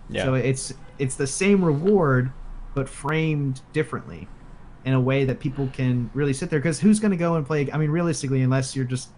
[0.10, 0.26] Yeah.
[0.26, 2.32] so it's it's the same reward,
[2.76, 4.28] but framed differently,
[4.86, 6.60] in a way that people can really sit there.
[6.60, 7.70] Because who's going to go and play?
[7.72, 9.10] I mean, realistically, unless you're just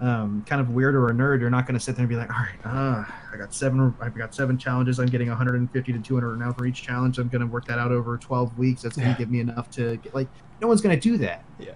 [0.00, 2.16] um, kind of weird or a nerd, you're not going to sit there and be
[2.16, 4.98] like, all right, uh, I got seven, I've got seven challenges.
[4.98, 7.18] I'm getting 150 to 200 now for each challenge.
[7.18, 8.82] I'm going to work that out over 12 weeks.
[8.82, 9.18] That's going to Yeah.
[9.18, 10.28] give me enough to get like.
[10.60, 11.44] No one's going to do that.
[11.60, 11.70] yeah.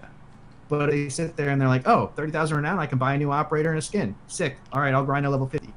[0.69, 3.31] But they sit there and they're like, oh, 30,000 renown, I can buy a new
[3.31, 4.15] operator and a skin.
[4.27, 4.57] Sick.
[4.71, 5.67] All right, I'll grind to level 50.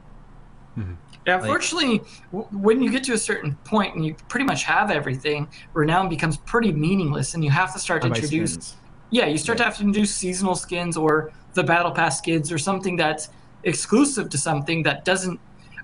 [0.79, 0.93] Mm-hmm.
[1.27, 4.65] Yeah, Like- unfortunately, w- when you get to a certain point and you pretty much
[4.65, 8.53] have everything, renown becomes pretty meaningless, and you have to start to introduce.
[8.53, 8.77] skins.
[9.11, 12.59] Yeah, you start to have to introduce seasonal skins or the battle pass skins or
[12.59, 13.29] something that's
[13.65, 15.39] exclusive to something that doesn't.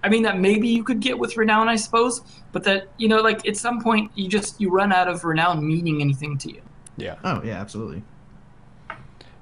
[0.04, 3.20] I mean, that maybe you could get with renown, I suppose, but that you know,
[3.20, 6.62] like at some point, you just you run out of renown meaning anything to you.
[6.96, 7.16] Yeah.
[7.24, 8.02] Oh, yeah, absolutely.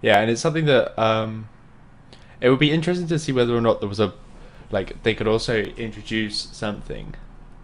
[0.06, 1.48] Yeah, and it's something that um,
[2.40, 4.14] it would be interesting to see whether or not there was a
[4.70, 7.14] like they could also introduce something,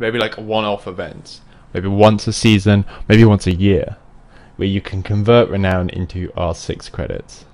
[0.01, 1.40] maybe like a one-off event,
[1.74, 3.97] maybe once a season, maybe once a year,
[4.57, 7.47] where you can convert renown into R6 credits.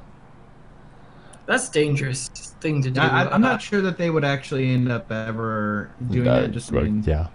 [1.46, 2.28] That's a dangerous
[2.60, 3.00] thing to do.
[3.00, 6.52] I, I- I'm Uh, not sure that they would actually end up ever doing that.
[6.52, 7.28] Just I right, mean, yeah,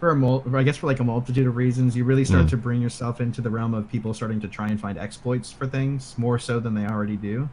[0.00, 2.50] for a mul- I guess for like a multitude of reasons, you really start Mm.
[2.50, 5.66] to bring yourself into the realm of people starting to try and find exploits for
[5.66, 7.48] things more so than they already do.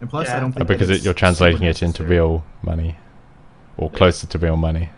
[0.00, 0.36] And plus, Yeah.
[0.36, 2.96] I don't think because it, you're translating it into real money,
[3.76, 4.90] or closer to real money.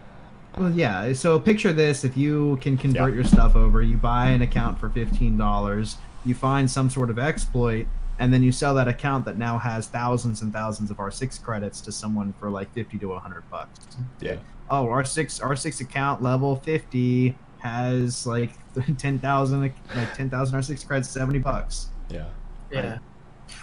[0.57, 1.12] Well, yeah.
[1.12, 4.89] So picture this: if you can convert your stuff over, you buy an account for
[4.89, 7.86] fifteen dollars, you find some sort of exploit,
[8.18, 11.80] and then you sell that account that now has thousands and thousands of R6 credits
[11.82, 13.78] to someone for like fifty to hundred bucks.
[14.20, 14.36] Yeah,
[14.71, 18.51] oh R6 R6 account level 50 has like
[18.99, 19.75] 10,000 like
[20.14, 21.89] 10,000 R6 credits 70 bucks.
[22.09, 22.25] yeah,
[22.71, 22.99] Yeah.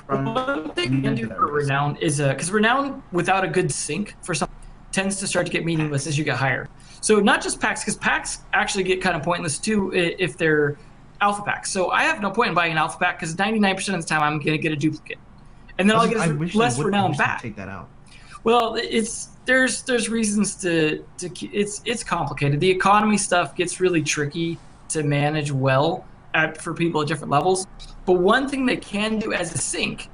[0.08, 3.72] From- One thing you can do for renown is uh, because renown without a good
[3.72, 4.50] sink for some
[4.92, 6.68] tends to start to get meaningless as you get higher.
[7.02, 10.78] So not just packs, because packs actually get kind of pointless too if they're
[11.22, 11.70] alpha packs.
[11.72, 14.22] So I have no point in buying an alpha pack because 99% of the time
[14.24, 15.18] I'm going to get a duplicate,
[15.78, 17.42] and then I'll get I less renown wish back.
[17.42, 17.90] Take that out.
[18.46, 22.60] Well, it's there's there's reasons to to it's it's complicated.
[22.60, 27.66] The economy stuff gets really tricky to manage well at, for people at different levels.
[28.06, 30.10] But one thing they can do as a sink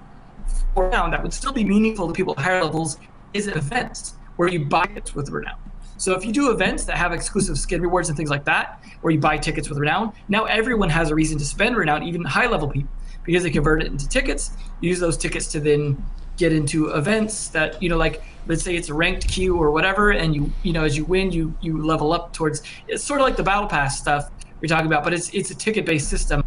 [0.73, 2.97] for renown that would still be meaningful to people at higher levels
[3.33, 5.59] is events where you buy it with renown.
[5.97, 9.11] So if you do events that have exclusive skin rewards and things like that, where
[9.11, 12.47] you buy tickets with renown, now everyone has a reason to spend renown, even high
[12.47, 12.89] level people,
[13.25, 14.51] because they convert it into tickets.
[14.79, 16.03] Use those tickets to then
[16.41, 20.11] get into events that you know, like let's say it's a ranked queue or whatever,
[20.21, 22.63] and you you know as you win, you you level up towards.
[22.87, 24.23] It's sort of like the battle pass stuff
[24.59, 26.43] we're talking about, but it's it's a ticket based system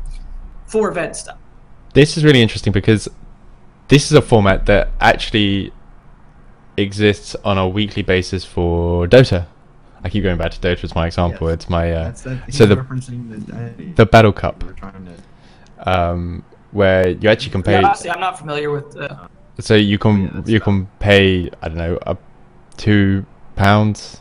[0.66, 1.38] for event stuff.
[1.94, 3.08] this is really interesting because
[3.88, 5.72] this is a format that actually
[6.76, 9.46] exists on a weekly basis for Dota.
[10.02, 11.48] I keep going back to Dota as my example.
[11.48, 11.54] Yes.
[11.54, 15.16] It's my uh, That's that, so the referencing the, the Battle Cup, we're trying to
[15.90, 17.72] um, where you actually can pay.
[17.72, 18.96] Yeah, honestly, I'm not familiar with.
[18.96, 19.28] Uh,
[19.60, 22.16] So you can that's you can pay I don't know a
[22.76, 23.24] two
[23.56, 24.20] pounds,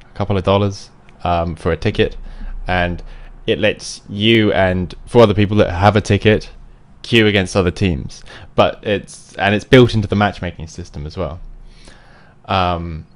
[0.00, 0.90] a couple of dollars
[1.22, 2.16] um, for a ticket,
[2.66, 3.02] and
[3.46, 6.50] it lets you and for other people that have a ticket
[7.02, 8.24] queue against other teams.
[8.54, 11.40] But it's and it's built into the matchmaking system as well.
[12.46, 13.06] Um,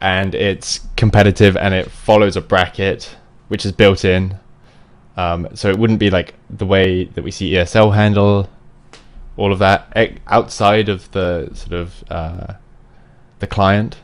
[0.00, 3.16] and it's competitive and it follows a bracket
[3.48, 4.38] which is built in.
[5.16, 8.48] Um, so it wouldn't be like the way that we see ESL handle
[9.36, 12.54] all of that outside of the sort of uh,
[13.38, 13.96] the client.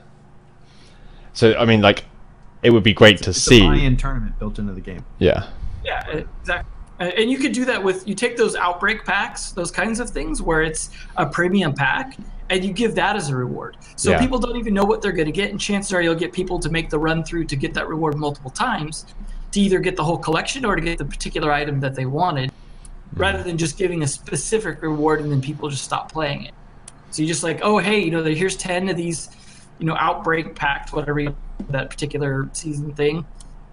[1.32, 2.04] So I mean, like,
[2.62, 3.64] it would be great to It's see.
[3.64, 5.04] a buy-in tournament built into the game.
[5.18, 5.48] Yeah.
[5.84, 6.72] Yeah, exactly.
[7.00, 10.42] And you could do that with you take those outbreak packs, those kinds of things,
[10.42, 12.16] where it's a premium pack,
[12.50, 13.76] and you give that as a reward.
[13.94, 14.18] So Yeah.
[14.18, 16.58] people don't even know what they're going to get, and chances are you'll get people
[16.58, 19.06] to make the run through to get that reward multiple times,
[19.52, 22.50] to either get the whole collection or to get the particular item that they wanted,
[23.14, 26.54] rather than just giving a specific reward and then people just stop playing it.
[27.10, 29.30] So you just like, oh hey, you know, here's ten of these,
[29.78, 31.34] you know, outbreak packed, whatever
[31.70, 33.26] that particular season thing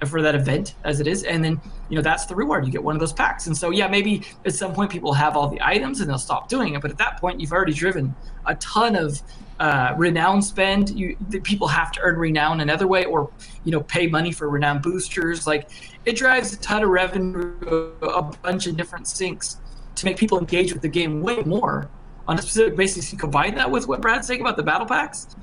[0.06, 1.24] for that event as it is.
[1.24, 1.60] And then
[1.90, 2.66] you know that's the reward.
[2.66, 3.48] You get one of those packs.
[3.48, 6.50] And so yeah maybe at some point people have all the items and they'll stop
[6.50, 6.82] doing it.
[6.82, 8.16] But at that point you've already driven
[8.46, 9.22] a ton of
[9.60, 13.32] uh, renown spend you the people have to earn renown another way or
[13.64, 15.47] you know pay money for renown boosters.
[15.47, 15.70] Like
[16.06, 19.58] it drives a ton of revenue a bunch of different sinks
[19.95, 21.89] to make people engage with the game way more
[22.28, 23.12] on a specific basis.
[23.14, 25.36] You combine that with what brad's saying about the battle packs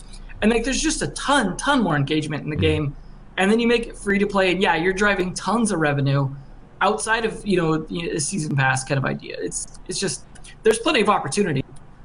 [0.43, 2.95] and like there's just a ton ton more engagement in the game.
[3.39, 6.29] And then you make it free to play and yeah you're driving tons of revenue
[6.83, 9.37] outside of you know a season pass kind of idea.
[9.41, 10.25] It's it's just
[10.65, 11.62] there's plenty of opportunity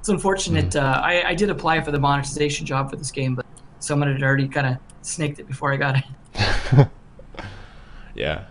[0.07, 3.45] it's unfortunate uh, I, I did apply for the monetization job for this game but
[3.79, 6.87] someone had already kind of snaked it before i got it
[8.15, 8.45] Yeah.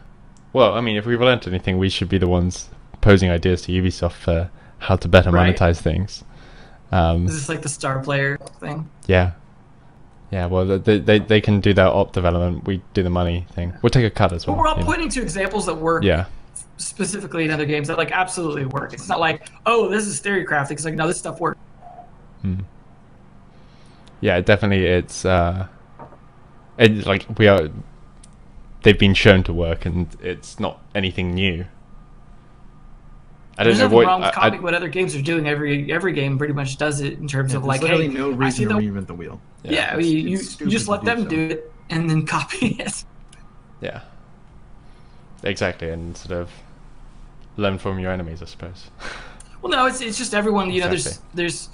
[0.52, 3.72] Well, I mean, if we've learned anything, we should be the ones posing ideas to
[3.72, 4.48] Ubisoft for
[4.78, 5.54] how to better Right.
[5.57, 6.22] monetize things.
[6.92, 9.32] Um, is this like the star player thing yeah.
[10.30, 12.64] Yeah, well, they, they, they can do their op development.
[12.64, 13.72] We do the money thing.
[13.82, 14.54] We'll take a cut as well.
[14.54, 14.86] but we're all you know.
[14.86, 16.26] pointing to examples that work Yeah.
[16.78, 20.70] Specifically in other games that like absolutely work it's not like oh this is theorycraft
[20.70, 21.58] it's like no this stuff works
[22.44, 22.64] Mm.
[24.20, 24.86] Yeah, definitely.
[24.86, 25.66] It's uh,
[26.78, 27.68] it's like we are.
[28.82, 31.64] They've been shown to work, and it's not anything new.
[33.58, 34.06] I don't There's know nothing what.
[34.06, 35.48] wrong with I- I- copying what other games are doing.
[35.48, 38.28] Every every game pretty much does it in terms Yeah, of like, literally hey, no
[38.28, 39.40] I see reason to the reinvent the wheel.
[39.64, 41.28] Yeah, it's- you, you, it's you just let do them so.
[41.28, 43.04] do it and then copy it.
[43.80, 44.00] yeah.
[45.42, 46.50] Exactly, and sort of
[47.57, 48.90] learn from your enemies, I suppose.
[49.62, 50.70] Well, no, it's it's just everyone.
[50.70, 51.70] You know, there's there's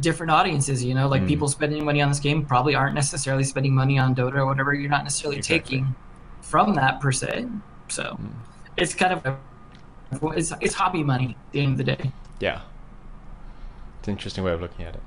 [0.00, 0.82] different audiences.
[0.82, 1.28] You know, like Mm.
[1.28, 4.74] people spending money on this game probably aren't necessarily spending money on Dota or whatever.
[4.74, 5.58] You're not necessarily Exactly.
[5.78, 5.94] taking
[6.40, 7.46] from that per se.
[7.88, 8.30] So Mm.
[8.78, 9.36] it's kind of
[10.36, 12.10] it's it's hobby money at the end of the day.
[12.40, 12.62] Yeah.
[14.00, 15.02] It's an interesting way of looking at it.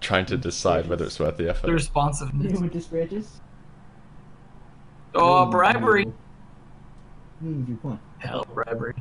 [0.00, 1.70] Trying to decide whether it's worth the The effort.
[1.70, 2.58] responsiveness.
[2.60, 3.40] with the scratches?
[5.14, 6.06] Oh, bribery.
[7.40, 8.00] Hmm, you want?
[8.18, 8.94] Hell, bribery.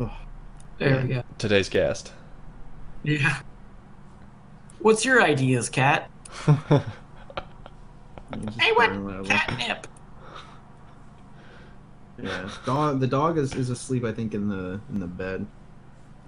[0.00, 0.10] Ugh.
[0.78, 1.22] There we go.
[1.38, 2.12] Today's guest.
[3.04, 3.40] Yeah.
[4.80, 6.10] What's your ideas, Cat?
[8.60, 9.26] Hey, what?
[9.26, 9.86] Catnip.
[12.22, 13.00] Yeah, dog.
[13.00, 14.04] The dog is, is asleep.
[14.04, 15.46] I think in the in the bed,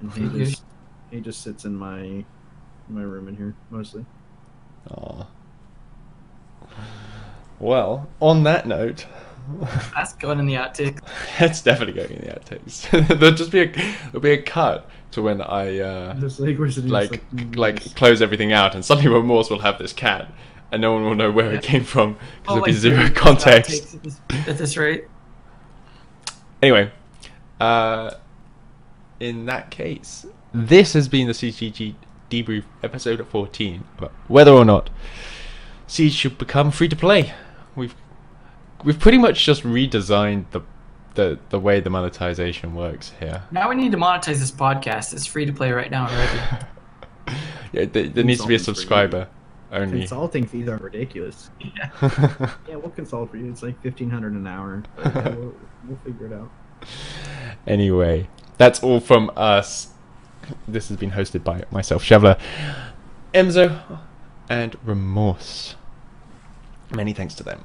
[0.00, 0.64] and he just
[1.11, 2.24] he just sits in my
[2.88, 4.04] my room in here mostly.
[4.88, 5.26] Aw.
[7.58, 9.06] Well, on that note,
[9.94, 11.00] That's going in the outtake.
[11.40, 13.18] it's definitely going in the outtakes.
[13.18, 17.56] there'll just be a there'll be a cut to when I uh, like like like,
[17.56, 20.32] like close everything out, and suddenly Remorse will have this cat,
[20.70, 23.94] and no one will know where it came from because Oh, there'll be zero context.
[23.94, 25.04] At this, at this rate.
[26.62, 26.92] Anyway,
[27.58, 28.12] uh,
[29.18, 31.94] in that case, this has been the CGG
[32.30, 34.88] debrief episode 14 about whether or not
[35.86, 37.34] Siege should become free to play.
[37.74, 37.94] We've
[38.84, 40.60] we've pretty much just redesigned the
[41.14, 43.42] the the way the monetization works here.
[43.50, 45.12] Now we need to monetize this podcast.
[45.12, 46.66] It's free to play right now already.
[47.72, 49.08] Yeah, there, there needs to be a Consultants for you.
[49.14, 49.28] subscriber
[49.70, 49.98] only.
[50.00, 51.50] consulting fees are ridiculous.
[51.60, 51.90] yeah.
[52.68, 53.48] Yeah, we'll consult for you.
[53.48, 54.82] It's like fifteen hundred an hour.
[54.98, 55.54] Yeah, we'll,
[55.86, 56.50] we'll figure it out.
[57.68, 58.28] anyway,
[58.58, 59.89] that's all from us.
[60.68, 62.38] This has been hosted by myself, Chevler,
[63.34, 63.80] Emzo,
[64.48, 65.76] and Remorse.
[66.94, 67.64] Many thanks to them.